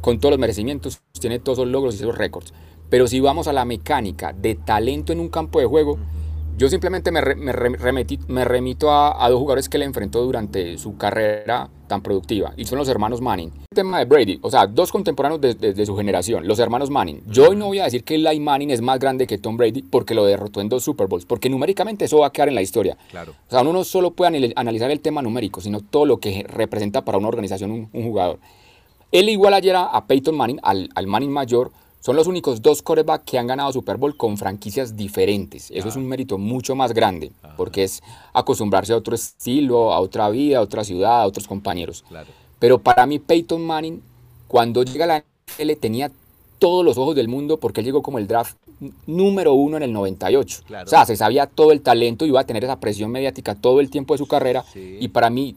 con 0.00 0.18
todos 0.18 0.32
los 0.32 0.40
merecimientos, 0.40 1.00
tiene 1.20 1.38
todos 1.38 1.58
los 1.58 1.68
logros 1.68 1.94
y 1.94 1.98
esos 1.98 2.16
récords. 2.18 2.52
Pero 2.88 3.08
si 3.08 3.20
vamos 3.20 3.48
a 3.48 3.52
la 3.52 3.64
mecánica 3.64 4.32
de 4.32 4.54
talento 4.54 5.12
en 5.12 5.20
un 5.20 5.28
campo 5.28 5.58
de 5.60 5.66
juego, 5.66 5.98
yo 6.58 6.70
simplemente 6.70 7.10
me, 7.10 7.20
me, 7.20 7.52
me 8.28 8.44
remito 8.44 8.90
a, 8.90 9.28
dos 9.28 9.38
jugadores 9.38 9.68
que 9.68 9.76
le 9.76 9.84
enfrentó 9.84 10.22
durante 10.22 10.78
su 10.78 10.96
carrera 10.96 11.68
tan 11.86 12.00
productiva, 12.00 12.54
y 12.56 12.64
son 12.64 12.78
los 12.78 12.88
hermanos 12.88 13.20
Manning. 13.20 13.52
El 13.70 13.74
tema 13.74 13.98
de 13.98 14.06
Brady, 14.06 14.38
o 14.40 14.50
sea, 14.50 14.66
dos 14.66 14.90
contemporáneos 14.90 15.40
de, 15.40 15.86
su 15.86 15.94
generación, 15.96 16.48
los 16.48 16.58
hermanos 16.58 16.88
Manning. 16.88 17.22
Yo 17.26 17.54
no 17.54 17.66
voy 17.66 17.80
a 17.80 17.84
decir 17.84 18.04
que 18.04 18.14
Eli 18.14 18.40
Manning 18.40 18.70
es 18.70 18.80
más 18.80 18.98
grande 18.98 19.26
que 19.26 19.36
Tom 19.36 19.58
Brady 19.58 19.82
porque 19.82 20.14
lo 20.14 20.24
derrotó 20.24 20.62
en 20.62 20.70
dos 20.70 20.82
Super 20.82 21.08
Bowls, 21.08 21.26
porque 21.26 21.50
numéricamente 21.50 22.06
eso 22.06 22.20
va 22.20 22.28
a 22.28 22.32
quedar 22.32 22.48
en 22.48 22.54
la 22.54 22.62
historia. 22.62 22.96
Claro. 23.10 23.32
O 23.48 23.50
sea, 23.50 23.60
uno 23.60 23.74
no 23.74 23.84
solo 23.84 24.12
puede 24.12 24.54
analizar 24.56 24.90
el 24.90 25.00
tema 25.00 25.20
numérico, 25.20 25.60
sino 25.60 25.82
todo 25.82 26.06
lo 26.06 26.16
que 26.18 26.46
representa 26.48 27.04
para 27.04 27.18
una 27.18 27.28
organización 27.28 27.70
un, 27.70 28.02
jugador. 28.02 28.38
Él 29.12 29.28
igual 29.28 29.52
ayer 29.52 29.76
a, 29.76 30.04
Peyton 30.06 30.34
Manning, 30.34 30.58
al, 30.62 30.88
al 30.94 31.06
Manning 31.06 31.30
mayor, 31.30 31.70
son 32.06 32.14
los 32.14 32.28
únicos 32.28 32.62
dos 32.62 32.82
corebacks 32.82 33.24
que 33.24 33.36
han 33.36 33.48
ganado 33.48 33.72
Super 33.72 33.96
Bowl 33.96 34.16
con 34.16 34.38
franquicias 34.38 34.96
diferentes. 34.96 35.72
Eso 35.72 35.88
es 35.88 35.96
un 35.96 36.06
mérito 36.06 36.38
mucho 36.38 36.76
más 36.76 36.94
grande, 36.94 37.32
porque 37.56 37.82
es 37.82 38.00
acostumbrarse 38.32 38.92
a 38.92 38.96
otro 38.96 39.16
estilo, 39.16 39.92
a 39.92 39.98
otra 39.98 40.28
vida, 40.28 40.58
a 40.58 40.60
otra 40.60 40.84
ciudad, 40.84 41.22
a 41.22 41.26
otros 41.26 41.48
compañeros. 41.48 42.04
Pero 42.60 42.78
para 42.78 43.06
mí 43.06 43.18
Peyton 43.18 43.60
Manning, 43.60 44.00
cuando 44.46 44.84
llega 44.84 45.04
a 45.04 45.08
la 45.08 45.24
NFL, 45.48 45.72
tenía 45.80 46.12
todos 46.60 46.84
los 46.84 46.96
ojos 46.96 47.16
del 47.16 47.26
mundo 47.26 47.56
porque 47.56 47.80
él 47.80 47.86
llegó 47.86 48.02
como 48.02 48.18
el 48.18 48.28
draft 48.28 48.56
número 49.08 49.54
uno 49.54 49.76
en 49.76 49.82
el 49.82 49.92
98. 49.92 50.62
O 50.84 50.86
sea, 50.86 51.06
se 51.06 51.16
sabía 51.16 51.48
todo 51.48 51.72
el 51.72 51.80
talento 51.80 52.24
y 52.24 52.28
iba 52.28 52.38
a 52.38 52.46
tener 52.46 52.62
esa 52.62 52.78
presión 52.78 53.10
mediática 53.10 53.56
todo 53.56 53.80
el 53.80 53.90
tiempo 53.90 54.14
de 54.14 54.18
su 54.18 54.28
carrera. 54.28 54.64
Y 54.76 55.08
para 55.08 55.28
mí, 55.28 55.56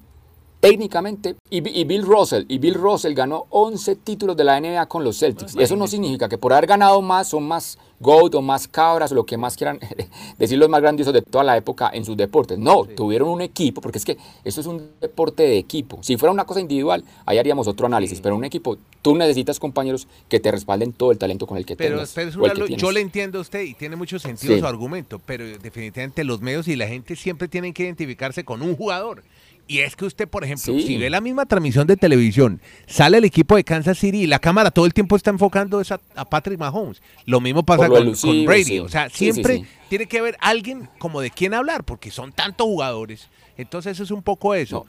técnicamente, 0.60 1.36
y, 1.50 1.62
Bill 1.62 2.04
Russell, 2.04 2.43
y 2.48 2.58
Bill 2.58 2.74
Russell 2.74 3.13
ganó 3.13 3.45
11 3.50 3.95
títulos 3.98 4.36
de 4.36 4.43
la 4.43 4.60
NBA 4.60 4.86
con 4.88 5.04
los 5.04 5.19
Celtics. 5.19 5.56
Eso 5.58 5.76
no 5.76 5.88
significa 5.88 6.28
que 6.28 6.38
por 6.38 6.54
haber 6.54 6.67
ganado 6.67 7.02
más 7.02 7.30
son 7.30 7.48
más 7.48 7.78
GOAT 8.00 8.36
o 8.36 8.41
más 8.41 8.67
cabras 8.67 9.12
o 9.12 9.15
lo 9.15 9.26
que 9.26 9.38
más 9.38 9.56
quieran 9.56 9.80
decir 10.38 10.58
los 10.58 10.69
más 10.69 10.82
grandiosos 10.82 11.13
de 11.13 11.22
toda 11.22 11.43
la 11.43 11.58
época 11.58 11.89
en 11.93 12.06
sus 12.06 12.15
deportes. 12.17 12.58
No, 12.58 12.86
tuvieron 12.86 13.30
un 13.30 13.41
equipo, 13.41 13.82
porque 13.82 13.98
es 13.98 14.06
que 14.06 14.17
esto 14.43 14.62
es 14.62 14.67
un 14.67 14.89
deporte 15.00 15.43
de 15.43 15.58
equipo. 15.58 16.00
Si 16.02 16.17
fuera 16.17 16.32
una 16.32 16.45
cosa 16.45 16.60
individual, 16.60 17.04
ahí 17.26 17.38
haríamos 17.38 17.67
otro 17.67 17.86
análisis, 17.88 18.19
pero 18.22 18.36
un 18.36 18.43
equipo, 18.43 18.78
tú 19.02 19.15
necesitas 19.15 19.60
compañeros 19.60 20.08
que 20.28 20.39
te 20.39 20.52
respalden 20.52 20.93
todo 20.93 21.12
el 21.12 21.17
talento 21.17 21.48
con 21.48 21.58
el 21.58 21.65
que 21.65 21.76
pero, 21.76 21.95
tengas. 21.95 22.13
Pero 22.13 22.67
yo 22.67 22.91
le 22.91 23.02
entiendo 23.02 23.39
a 23.39 23.41
usted 23.41 23.62
y 23.62 23.74
tiene 23.74 23.95
mucho 23.95 24.19
sentido 24.19 24.58
su 24.58 24.65
argumento, 24.65 25.19
pero 25.26 25.45
definitivamente 25.45 26.24
los 26.24 26.41
medios 26.41 26.67
y 26.67 26.76
la 26.76 26.88
gente 26.88 27.15
siempre 27.15 27.48
tienen 27.48 27.74
que 27.74 27.84
identificarse 27.84 28.43
con 28.43 28.62
un 28.62 28.76
jugador. 28.76 29.24
Y 29.69 29.82
es 29.82 29.95
que 29.95 30.05
usted, 30.05 30.27
por 30.27 30.43
ejemplo, 30.43 30.73
si 30.79 30.97
ve 30.97 31.12
la 31.12 31.21
misma 31.21 31.45
transmisión 31.45 31.86
de 31.86 31.95
televisión, 31.95 32.60
sale 32.88 33.19
el 33.19 33.23
equipo 33.23 33.55
de 33.55 33.63
Kansas 33.63 33.99
City 33.99 34.23
y 34.23 34.25
la 34.25 34.39
cámara 34.39 34.71
todo 34.71 34.88
el 34.88 34.95
tiempo 34.95 35.15
está 35.15 35.29
enfocando 35.29 35.79
a, 36.15 36.25
Patrick 36.25 36.58
Mahomes. 36.58 37.03
Lo 37.27 37.39
mismo 37.39 37.62
pasa 37.62 37.88
con, 37.88 38.12
Brady. 38.45 38.79
O 38.79 38.89
sea, 38.89 39.12
siempre 39.12 39.63
tiene 39.88 40.08
que 40.08 40.17
haber 40.17 40.38
alguien 40.41 40.89
como 40.97 41.21
de 41.21 41.29
quién 41.29 41.53
hablar, 41.53 41.84
porque 41.84 42.10
son 42.10 42.32
tantos 42.32 42.65
jugadores. 42.65 43.29
Entonces 43.58 43.99
es 43.99 44.10
un 44.10 44.23
poco 44.23 44.55
eso. 44.55 44.88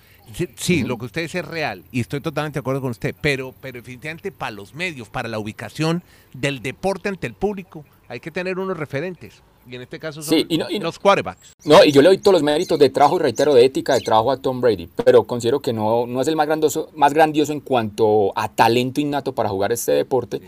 Sí, 0.57 0.83
lo 0.83 0.97
que 0.97 1.05
usted 1.05 1.23
dice 1.23 1.41
es 1.41 1.45
real 1.45 1.85
y 1.93 2.01
estoy 2.01 2.23
totalmente 2.23 2.57
de 2.57 2.61
acuerdo 2.61 2.81
con 2.81 2.93
usted, 2.93 3.15
pero, 3.21 3.55
pero 3.61 3.81
definitivamente 3.81 4.33
para 4.33 4.53
los 4.53 4.75
medios, 4.75 5.11
para 5.11 5.29
la 5.29 5.39
ubicación 5.39 6.03
del 6.33 6.63
deporte 6.63 7.11
ante 7.11 7.27
el 7.27 7.35
público, 7.35 7.85
hay 8.09 8.21
que 8.21 8.31
tener 8.31 8.59
unos 8.59 8.79
referentes 8.79 9.43
y 9.71 9.77
en 9.77 9.83
este 9.83 9.99
caso 9.99 10.23
son 10.23 10.37
los 10.81 10.99
quarterbacks. 10.99 11.53
No, 11.65 11.85
y 11.85 11.93
yo 11.93 12.03
le 12.03 12.09
doy 12.09 12.19
todos 12.19 12.35
los 12.35 12.43
méritos 12.43 12.79
de 12.79 12.91
trabajo 12.91 13.17
y 13.17 13.21
reitero 13.21 13.55
de 13.55 13.65
ética 13.65 13.95
de 13.95 14.01
trabajo 14.01 14.33
a 14.33 14.37
Tom 14.37 14.61
Brady, 14.61 14.89
pero 15.05 15.25
considero 15.25 15.61
que 15.61 15.73
no, 15.73 16.07
no 16.07 16.21
es 16.21 16.29
el 16.29 16.37
más 16.37 16.47
grandioso, 16.47 16.91
más 16.95 17.15
grandioso 17.15 17.53
en 17.53 17.61
cuanto 17.61 18.33
a 18.37 18.49
talento 18.49 19.01
innato 19.01 19.35
para 19.35 19.49
jugar 19.49 19.73
este 19.73 19.93
deporte. 19.93 20.41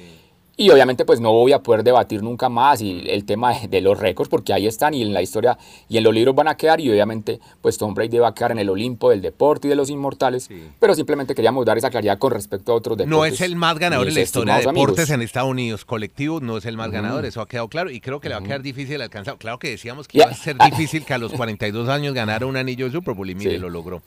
Y 0.63 0.71
obviamente 0.71 1.05
pues 1.05 1.19
no 1.19 1.33
voy 1.33 1.51
a 1.51 1.59
poder 1.59 1.83
debatir 1.83 2.23
nunca 2.23 2.49
más 2.49 2.81
y 2.81 3.03
el 3.09 3.25
tema 3.25 3.53
de, 3.53 3.81
los 3.81 3.99
récords 3.99 4.29
porque 4.29 4.53
ahí 4.53 4.69
están 4.69 4.95
y 4.95 5.03
en 5.03 5.13
la 5.13 5.21
historia 5.21 5.59
y 5.89 5.97
en 5.97 6.05
los 6.05 6.15
libros 6.15 6.37
van 6.37 6.47
a 6.47 6.57
quedar 6.57 6.81
y 6.81 6.89
obviamente 6.89 7.41
pues 7.61 7.79
Tom 7.79 7.95
Brady 7.95 8.19
va 8.19 8.29
a 8.29 8.35
quedar 8.35 8.53
en 8.53 8.61
el 8.61 8.71
Olimpo 8.71 9.11
del 9.11 9.23
deporte 9.23 9.67
y 9.67 9.71
de 9.71 9.75
los 9.75 9.91
inmortales, 9.91 10.49
pero 10.79 10.95
simplemente 10.95 11.35
queríamos 11.35 11.67
dar 11.67 11.79
esa 11.79 11.91
claridad 11.91 12.17
con 12.17 12.31
respecto 12.31 12.71
a 12.71 12.77
otros 12.77 12.97
deportes. 12.97 13.11
No 13.11 13.25
es 13.25 13.41
el 13.41 13.57
más 13.57 13.77
ganador 13.77 14.07
en 14.07 14.15
la 14.15 14.21
historia 14.21 14.59
de 14.59 14.67
deportes 14.67 15.11
en 15.11 15.23
Estados 15.23 15.51
Unidos, 15.51 15.85
colectivo 15.85 16.39
no 16.39 16.59
es 16.59 16.65
el 16.65 16.77
más 16.77 16.93
ganador, 16.93 17.25
eso 17.25 17.41
ha 17.41 17.49
quedado 17.49 17.67
claro 17.67 17.91
y 17.91 18.01
creo 18.01 18.21
que 18.21 18.29
le 18.29 18.37
va 18.37 18.41
a 18.41 18.45
quedar 18.45 18.63
difícil 18.63 19.03
alcanzar. 19.03 19.39
Claro 19.39 19.59
que 19.59 19.69
decíamos 19.69 20.07
que 20.07 20.19
iba 20.19 20.27
a 20.27 20.35
ser 20.35 20.57
difícil 20.59 21.05
que 21.07 21.13
a 21.13 21.19
los 21.19 21.33
42 21.33 21.89
años 21.89 22.15
ganara 22.15 22.47
un 22.47 22.57
anillo 22.57 22.85
de 22.85 22.93
Super 22.93 23.15
Bowl 23.15 23.29
y 23.29 23.35
mire, 23.35 23.59
lo 23.59 23.69
logró. 23.69 24.01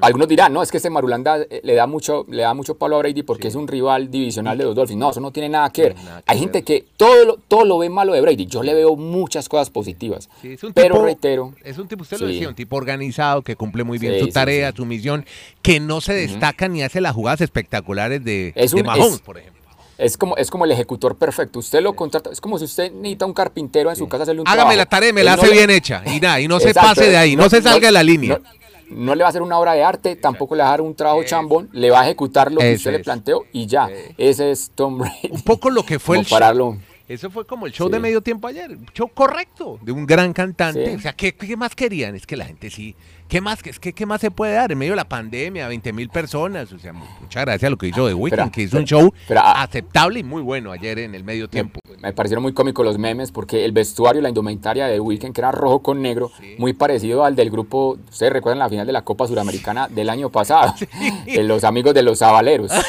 Algunos 0.00 0.28
dirán, 0.28 0.52
no, 0.52 0.62
es 0.62 0.70
que 0.70 0.76
este 0.76 0.88
Marulanda 0.88 1.38
eh, 1.38 1.60
le 1.64 1.74
da 1.74 1.88
mucho 1.88 2.26
le 2.28 2.42
da 2.42 2.54
mucho 2.54 2.76
palo 2.76 2.94
a 2.94 2.98
Brady 3.00 3.24
porque 3.24 3.48
es 3.48 3.56
un 3.56 3.66
rival 3.66 4.08
divisional 4.08 4.56
de 4.56 4.62
los 4.62 4.76
Dolphins. 4.76 5.00
No, 5.00 5.10
eso 5.10 5.20
no 5.20 5.32
tiene 5.32 5.48
nada 5.48 5.63
que 5.70 5.82
ver. 5.82 5.96
Hay 6.26 6.38
gente 6.38 6.62
que 6.62 6.84
todo 6.96 7.24
lo, 7.24 7.36
todo 7.36 7.64
lo 7.64 7.78
ve 7.78 7.88
malo 7.88 8.12
de 8.12 8.20
Brady. 8.20 8.46
Yo 8.46 8.62
le 8.62 8.74
veo 8.74 8.96
muchas 8.96 9.48
cosas 9.48 9.70
positivas. 9.70 10.28
pero 10.74 11.04
reitero. 11.04 11.54
Es 11.64 11.78
un 11.78 11.88
tipo, 11.88 12.02
usted 12.02 12.18
lo 12.18 12.26
decía, 12.26 12.48
un 12.48 12.54
tipo 12.54 12.76
organizado 12.76 13.42
que 13.42 13.56
cumple 13.56 13.84
muy 13.84 13.98
bien 13.98 14.18
su 14.20 14.28
tarea, 14.28 14.72
su 14.74 14.84
misión, 14.86 15.24
que 15.62 15.80
no 15.80 16.00
se 16.00 16.14
destaca 16.14 16.68
ni 16.68 16.82
hace 16.82 17.00
las 17.00 17.14
jugadas 17.14 17.40
espectaculares 17.40 18.24
de, 18.24 18.52
Mahomes, 18.84 19.20
por 19.20 19.38
ejemplo. 19.38 19.62
Es 19.96 20.16
como, 20.16 20.36
es 20.36 20.50
como 20.50 20.64
el 20.64 20.72
ejecutor 20.72 21.16
perfecto. 21.16 21.60
Usted 21.60 21.80
lo 21.80 21.94
contrata. 21.94 22.30
Es 22.30 22.40
como 22.40 22.58
si 22.58 22.64
usted 22.64 22.90
necesita 22.90 23.26
un 23.26 23.32
carpintero 23.32 23.90
en 23.90 23.96
su 23.96 24.08
casa 24.08 24.24
hacerle 24.24 24.40
un 24.40 24.48
Hágame 24.48 24.74
la 24.76 24.86
tarea, 24.86 25.12
me 25.12 25.22
la 25.22 25.34
hace 25.34 25.50
bien 25.50 25.70
hecha. 25.70 26.02
Y 26.04 26.18
nada, 26.18 26.40
y 26.40 26.48
no 26.48 26.58
se 26.58 26.74
pase 26.74 27.08
de 27.08 27.16
ahí, 27.16 27.36
no, 27.36 27.48
se 27.48 27.62
salga 27.62 27.86
de 27.86 27.92
la 27.92 28.02
línea 28.02 28.40
no 28.90 29.14
le 29.14 29.22
va 29.22 29.28
a 29.28 29.30
hacer 29.30 29.42
una 29.42 29.58
obra 29.58 29.72
de 29.72 29.82
arte, 29.82 30.16
tampoco 30.16 30.54
le 30.54 30.62
va 30.62 30.68
a 30.68 30.70
dar 30.72 30.80
un 30.80 30.94
trabajo 30.94 31.22
chambón, 31.24 31.68
le 31.72 31.90
va 31.90 32.00
a 32.00 32.04
ejecutar 32.04 32.52
lo 32.52 32.60
que 32.60 32.74
usted 32.74 32.92
le 32.92 33.00
planteó 33.00 33.44
y 33.52 33.66
ya. 33.66 33.88
Ese 34.16 34.50
es 34.50 34.72
Tom 34.74 34.98
Brady. 34.98 35.30
Un 35.30 35.42
poco 35.42 35.70
lo 35.70 35.84
que 35.84 35.98
fue 35.98 36.18
el 36.18 36.24
show. 36.24 36.78
Eso 37.06 37.30
fue 37.30 37.46
como 37.46 37.66
el 37.66 37.72
show 37.72 37.90
de 37.90 38.00
medio 38.00 38.22
tiempo 38.22 38.48
ayer, 38.48 38.78
show 38.94 39.10
correcto, 39.12 39.78
de 39.82 39.92
un 39.92 40.06
gran 40.06 40.32
cantante. 40.32 40.96
O 40.96 41.00
sea, 41.00 41.12
¿qué, 41.12 41.34
¿qué, 41.34 41.56
más 41.56 41.74
querían? 41.74 42.14
Es 42.14 42.26
que 42.26 42.36
la 42.36 42.46
gente 42.46 42.70
sí 42.70 42.96
¿Qué 43.28 43.40
más, 43.40 43.62
que, 43.62 43.72
¿Qué 43.92 44.06
más 44.06 44.20
se 44.20 44.30
puede 44.30 44.52
dar 44.52 44.70
en 44.70 44.78
medio 44.78 44.92
de 44.92 44.96
la 44.96 45.08
pandemia? 45.08 45.66
20 45.66 45.92
mil 45.92 46.08
personas. 46.08 46.70
O 46.72 46.78
sea, 46.78 46.92
muchas 46.92 47.44
gracias 47.44 47.64
a 47.64 47.70
lo 47.70 47.76
que 47.76 47.88
hizo 47.88 48.06
The 48.06 48.14
Weeknd, 48.14 48.50
que 48.50 48.62
hizo 48.62 48.76
un 48.76 48.84
show 48.84 49.12
ah, 49.34 49.62
aceptable 49.62 50.20
y 50.20 50.22
muy 50.22 50.42
bueno 50.42 50.70
ayer 50.70 50.98
en 50.98 51.14
el 51.14 51.24
medio 51.24 51.48
tiempo. 51.48 51.80
Me, 52.00 52.12
parecieron 52.12 52.42
muy 52.42 52.52
cómicos 52.52 52.84
los 52.84 52.98
memes 52.98 53.32
porque 53.32 53.64
el 53.64 53.72
vestuario, 53.72 54.20
la 54.20 54.28
indumentaria 54.28 54.86
de 54.86 54.94
The 54.94 55.00
Weeknd, 55.00 55.32
que 55.32 55.40
era 55.40 55.50
rojo 55.50 55.82
con 55.82 56.02
negro, 56.02 56.30
muy 56.58 56.74
parecido 56.74 57.24
al 57.24 57.34
del 57.34 57.50
grupo, 57.50 57.98
ustedes 58.10 58.32
recuerdan 58.32 58.58
la 58.58 58.68
final 58.68 58.86
de 58.86 58.92
la 58.92 59.02
Copa 59.02 59.26
Suramericana 59.26 59.88
del 59.88 60.10
año 60.10 60.30
pasado, 60.30 60.74
de 61.24 61.42
los 61.42 61.64
amigos 61.64 61.94
de 61.94 62.02
los 62.02 62.20
Avaleros. 62.22 62.70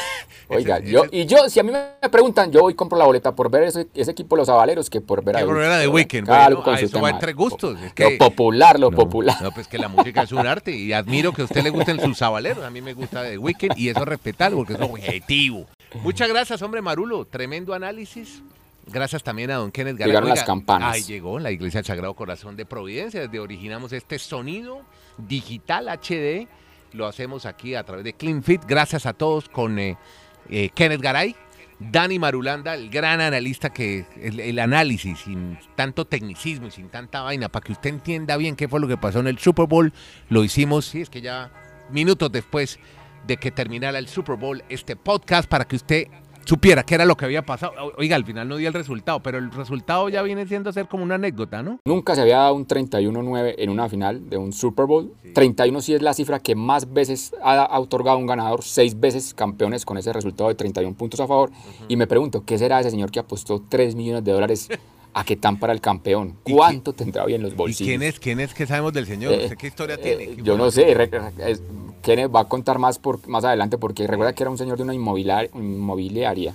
Oiga, 0.48 0.80
yo, 0.80 1.06
y 1.12 1.26
yo, 1.26 1.50
si 1.50 1.60
a 1.60 1.64
mí 1.64 1.72
me 1.72 2.10
preguntan, 2.10 2.52
yo 2.52 2.62
voy 2.62 2.74
y 2.74 2.76
compro 2.76 2.98
la 2.98 3.06
boleta 3.06 3.34
por 3.34 3.50
ver 3.50 3.64
ese, 3.64 3.88
ese 3.96 4.12
equipo 4.12 4.36
Los 4.36 4.48
Avaleros 4.48 4.90
que 4.90 5.02
por 5.02 5.24
ver 5.24 5.38
a 5.38 5.40
The 5.80 5.88
Weeknd. 5.88 6.28
Bueno, 6.28 6.64
eso 6.76 7.02
va 7.02 7.10
entre 7.10 7.34
gustos. 7.34 7.78
lo 7.98 8.18
popular, 8.18 8.80
lo 8.80 8.92
popular. 8.92 9.36
No, 9.42 9.52
pues 9.52 9.68
que 9.68 9.78
la 9.78 9.88
música 9.88 10.25
es 10.26 10.32
un 10.32 10.46
arte 10.46 10.72
y 10.72 10.94
admiro 10.94 11.32
que 11.32 11.42
a 11.42 11.46
usted 11.46 11.64
le 11.64 11.70
gusten 11.70 12.00
sus 12.00 12.18
sabaleros. 12.18 12.64
A 12.64 12.70
mí 12.70 12.82
me 12.82 12.94
gusta 12.94 13.24
de 13.24 13.38
Weekend 13.38 13.78
y 13.78 13.90
eso 13.90 14.02
es 14.02 14.08
respetable 14.08 14.58
porque 14.58 14.74
es 14.74 14.82
objetivo. 14.82 15.66
Muchas 16.04 16.28
gracias, 16.28 16.62
hombre 16.62 16.82
Marulo. 16.82 17.26
Tremendo 17.26 17.74
análisis. 17.74 18.42
Gracias 18.88 19.24
también 19.24 19.50
a 19.52 19.56
don 19.56 19.72
Kenneth 19.72 19.98
Garay. 19.98 20.12
Llegaron 20.12 20.30
las 20.30 20.44
campanas. 20.44 20.94
Ahí 20.94 21.04
llegó 21.04 21.40
la 21.40 21.52
Iglesia 21.52 21.80
del 21.80 21.86
Sagrado 21.86 22.14
Corazón 22.14 22.56
de 22.56 22.66
Providencia. 22.66 23.22
Desde 23.22 23.40
originamos 23.40 23.94
este 23.94 24.20
sonido 24.20 24.82
digital 25.18 25.88
HD. 25.88 26.48
Lo 26.94 27.08
hacemos 27.08 27.46
aquí 27.46 27.76
a 27.76 27.84
través 27.84 28.04
de 28.04 28.14
CleanFit. 28.14 28.64
Gracias 28.66 29.06
a 29.06 29.14
todos 29.14 29.50
con 29.50 29.80
eh, 29.80 29.98
eh, 30.50 30.70
Kenneth 30.76 31.02
Garay 31.02 31.36
Dani 31.80 32.20
Marulanda, 32.20 32.74
el 32.74 32.90
gran 32.90 33.20
analista 33.20 33.72
que 33.72 34.06
el, 34.22 34.60
análisis 34.60 35.20
sin 35.20 35.58
tanto 35.76 36.06
tecnicismo 36.06 36.68
y 36.68 36.72
sin 36.72 36.90
tanta 36.90 37.22
vaina, 37.22 37.50
para 37.50 37.64
que 37.64 37.74
usted 37.74 37.90
entienda 37.90 38.38
bien 38.38 38.56
qué 38.56 38.68
fue 38.68 38.80
lo 38.80 38.88
que 38.88 38.98
pasó 38.98 39.20
en 39.20 39.28
el 39.28 39.40
Super 39.40 39.68
Bowl, 39.68 39.92
lo 40.30 40.44
hicimos, 40.44 40.86
sí, 40.86 41.02
es 41.02 41.10
que 41.10 41.22
ya 41.22 41.52
minutos 41.90 42.32
después 42.32 42.80
de 43.28 43.38
que 43.38 43.52
terminara 43.52 44.00
el 44.00 44.08
Super 44.08 44.38
Bowl, 44.38 44.64
este 44.70 44.96
podcast 44.96 45.50
para 45.50 45.66
que 45.66 45.76
usted 45.76 46.08
supiera 46.46 46.84
qué 46.84 46.96
era 46.96 47.06
lo 47.06 47.18
que 47.18 47.26
había 47.26 47.46
pasado. 47.46 47.74
Oiga, 47.98 48.16
al 48.16 48.24
final 48.24 48.48
no 48.48 48.58
dio 48.58 48.68
el 48.68 48.74
resultado, 48.74 49.22
pero 49.22 49.38
el 49.38 49.52
resultado 49.52 50.08
ya 50.10 50.22
viene 50.22 50.48
siendo 50.48 50.72
ser 50.72 50.88
como 50.88 51.04
una 51.04 51.16
anécdota, 51.16 51.62
¿no? 51.64 51.80
Nunca 51.86 52.16
se 52.16 52.22
había 52.22 52.38
dado 52.38 52.56
un 52.56 52.68
31-9 52.68 53.56
en 53.58 53.70
una 53.70 53.90
final 53.90 54.30
de 54.30 54.38
un 54.38 54.54
Super 54.54 54.86
Bowl. 54.86 55.14
31 55.34 55.82
sí 55.82 55.94
es 55.94 56.02
la 56.02 56.14
cifra 56.14 56.40
que 56.40 56.56
más 56.56 56.94
veces 56.94 57.36
ha 57.44 57.80
otorgado 57.80 58.18
un 58.18 58.28
ganador, 58.28 58.64
seis 58.64 59.00
veces 59.00 59.34
campeones 59.34 59.86
con 59.86 59.98
ese 59.98 60.14
resultado 60.14 60.50
de 60.50 60.56
31 60.56 60.96
puntos 60.96 61.20
a 61.20 61.28
favor. 61.28 61.52
Y 61.88 61.96
me 61.98 62.08
pregunto, 62.08 62.44
¿qué 62.46 62.58
será 62.58 62.80
ese 62.80 62.92
señor 62.92 63.12
que 63.12 63.20
apostó 63.20 63.62
3 63.68 63.96
millones 63.96 64.24
de 64.24 64.32
dólares 64.32 64.70
a 65.16 65.24
que 65.24 65.38
tan 65.38 65.58
para 65.58 65.72
el 65.72 65.80
campeón. 65.80 66.38
¿Cuánto 66.44 66.92
tendrá 66.92 67.26
bien 67.26 67.42
los 67.42 67.56
bolsillos? 67.56 67.82
¿Y 67.82 67.86
quién 67.86 68.04
es, 68.04 68.20
quién 68.20 68.42
es 68.42 68.54
que 68.54 68.68
sabemos 68.68 68.92
del 68.92 69.08
señor? 69.08 69.32
Eh, 69.32 69.56
¿Qué 69.58 69.68
historia 69.68 69.96
tiene? 69.96 70.26
Eh, 70.26 70.38
yo 70.44 70.58
no 70.58 70.70
sé. 70.70 70.94
Kenneth 72.02 72.36
va 72.36 72.42
a 72.42 72.46
contar 72.46 72.80
más 72.80 73.00
por, 73.00 73.26
más 73.30 73.46
adelante 73.46 73.78
porque 73.78 74.06
recuerda 74.06 74.34
que 74.34 74.44
era 74.44 74.50
un 74.50 74.58
señor 74.58 74.76
de 74.76 74.84
una 74.84 74.94
inmobiliaria. 74.94 76.54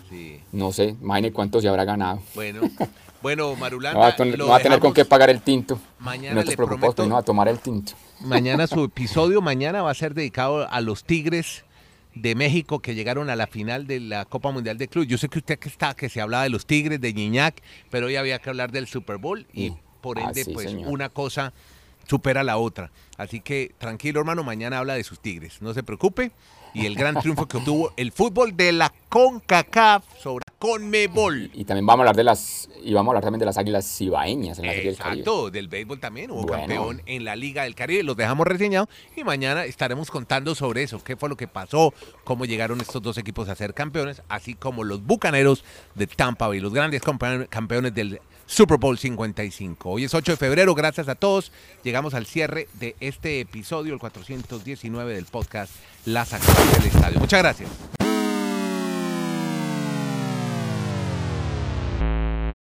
No 0.52 0.72
sé, 0.72 0.94
imagine 1.00 1.32
cuánto 1.32 1.62
se 1.62 1.68
habrá 1.68 1.86
ganado. 1.86 2.20
Bueno, 2.34 2.60
bueno 3.22 3.56
Marulanda. 3.56 3.94
No 3.94 4.00
va 4.48 4.56
a, 4.56 4.60
tener, 4.60 4.78
con 4.78 4.92
qué 4.92 5.06
pagar 5.06 5.30
el 5.30 5.40
tinto. 5.40 5.80
Mañana 5.98 6.34
no 6.34 6.44
te 6.44 6.54
preocupes, 6.54 7.08
no 7.08 7.16
a 7.16 7.22
tomar 7.22 7.48
el 7.48 7.60
tinto. 7.60 7.92
Mañana 8.20 8.66
su 8.66 8.84
episodio, 8.84 9.40
mañana 9.40 9.80
va 9.80 9.90
a 9.90 9.94
ser 9.94 10.12
dedicado 10.12 10.70
a 10.70 10.80
los 10.82 11.04
Tigres 11.04 11.64
de 12.14 12.34
México 12.34 12.80
que 12.80 12.94
llegaron 12.94 13.30
a 13.30 13.36
la 13.36 13.46
final 13.46 13.86
de 13.86 14.00
la 14.00 14.24
Copa 14.24 14.50
Mundial 14.50 14.78
de 14.78 14.88
Club. 14.88 15.06
Yo 15.06 15.18
sé 15.18 15.28
que 15.28 15.38
usted 15.38 15.58
que 15.58 15.68
está, 15.68 15.94
que 15.94 16.08
se 16.08 16.20
hablaba 16.20 16.44
de 16.44 16.50
los 16.50 16.66
Tigres, 16.66 17.00
de 17.00 17.12
Gignac, 17.12 17.62
pero 17.90 18.06
hoy 18.06 18.16
había 18.16 18.38
que 18.38 18.50
hablar 18.50 18.72
del 18.72 18.86
Super 18.86 19.18
Bowl 19.18 19.46
y 19.52 19.72
por 20.00 20.18
ende, 20.18 20.44
pues 20.46 20.74
una 20.74 21.08
cosa 21.08 21.52
supera 22.06 22.42
la 22.42 22.56
otra. 22.56 22.90
Así 23.16 23.40
que 23.40 23.72
tranquilo, 23.78 24.20
hermano, 24.20 24.42
mañana 24.42 24.78
habla 24.78 24.94
de 24.94 25.04
sus 25.04 25.20
Tigres, 25.20 25.62
no 25.62 25.74
se 25.74 25.82
preocupe. 25.82 26.32
Y 26.74 26.87
el 26.87 26.94
gran 26.94 27.16
triunfo 27.20 27.46
que 27.46 27.56
obtuvo 27.56 27.92
el 27.96 28.12
fútbol 28.12 28.56
de 28.56 28.72
la 28.72 28.92
CONCACAF 29.09 30.04
sobre 30.22 30.44
CONMEBOL. 30.59 31.50
Y 31.54 31.64
también 31.64 31.87
vamos 31.87 32.00
a 32.00 32.02
hablar 32.02 32.16
de 32.16 32.24
las 32.24 32.68
y 32.83 32.92
vamos 32.94 33.09
a 33.09 33.11
hablar 33.12 33.22
también 33.24 33.40
de 33.40 33.46
las 33.46 33.59
Águilas 33.59 33.85
Cibaeñas 33.96 34.59
en 34.59 34.66
la 34.66 34.72
Serie 34.72 34.90
del 34.90 34.98
Caribe. 34.98 35.18
Exacto, 35.20 35.50
del 35.50 35.68
béisbol 35.68 36.00
también, 36.00 36.30
hubo 36.30 36.42
Bueno. 36.42 36.59
campeón 36.59 37.02
en 37.06 37.24
la 37.24 37.37
Liga 37.37 37.64
del 37.64 37.74
Caribe, 37.74 38.02
los 38.02 38.16
dejamos 38.16 38.46
reseñados 38.46 38.88
y 39.16 39.24
mañana 39.24 39.64
estaremos 39.64 40.11
contando 40.11 40.54
sobre 40.54 40.83
eso, 40.83 41.02
qué 41.02 41.16
fue 41.16 41.28
lo 41.28 41.37
que 41.37 41.48
pasó, 41.48 41.92
cómo 42.24 42.44
llegaron 42.44 42.80
estos 42.80 43.02
dos 43.02 43.18
equipos 43.18 43.48
a 43.48 43.54
ser 43.54 43.74
campeones, 43.74 44.22
así 44.28 44.54
como 44.54 44.85
los 44.85 45.04
Bucaneros 45.04 45.64
de 45.94 46.06
Tampa 46.06 46.48
Bay, 46.48 46.61
los 46.61 46.72
grandes 46.72 47.02
campe- 47.02 47.48
campeones 47.48 47.94
del 47.94 48.20
Super 48.50 48.78
Bowl 48.78 48.98
55. 48.98 49.88
Hoy 49.88 50.04
es 50.04 50.12
8 50.12 50.32
de 50.32 50.36
febrero, 50.36 50.74
gracias 50.74 51.08
a 51.08 51.14
todos. 51.14 51.52
Llegamos 51.84 52.14
al 52.14 52.26
cierre 52.26 52.66
de 52.80 52.96
este 52.98 53.40
episodio, 53.40 53.94
el 53.94 54.00
419 54.00 55.14
del 55.14 55.26
podcast 55.26 55.72
La 56.04 56.24
Sacada 56.24 56.64
del 56.78 56.86
Estadio. 56.86 57.20
Muchas 57.20 57.40
gracias. 57.40 57.99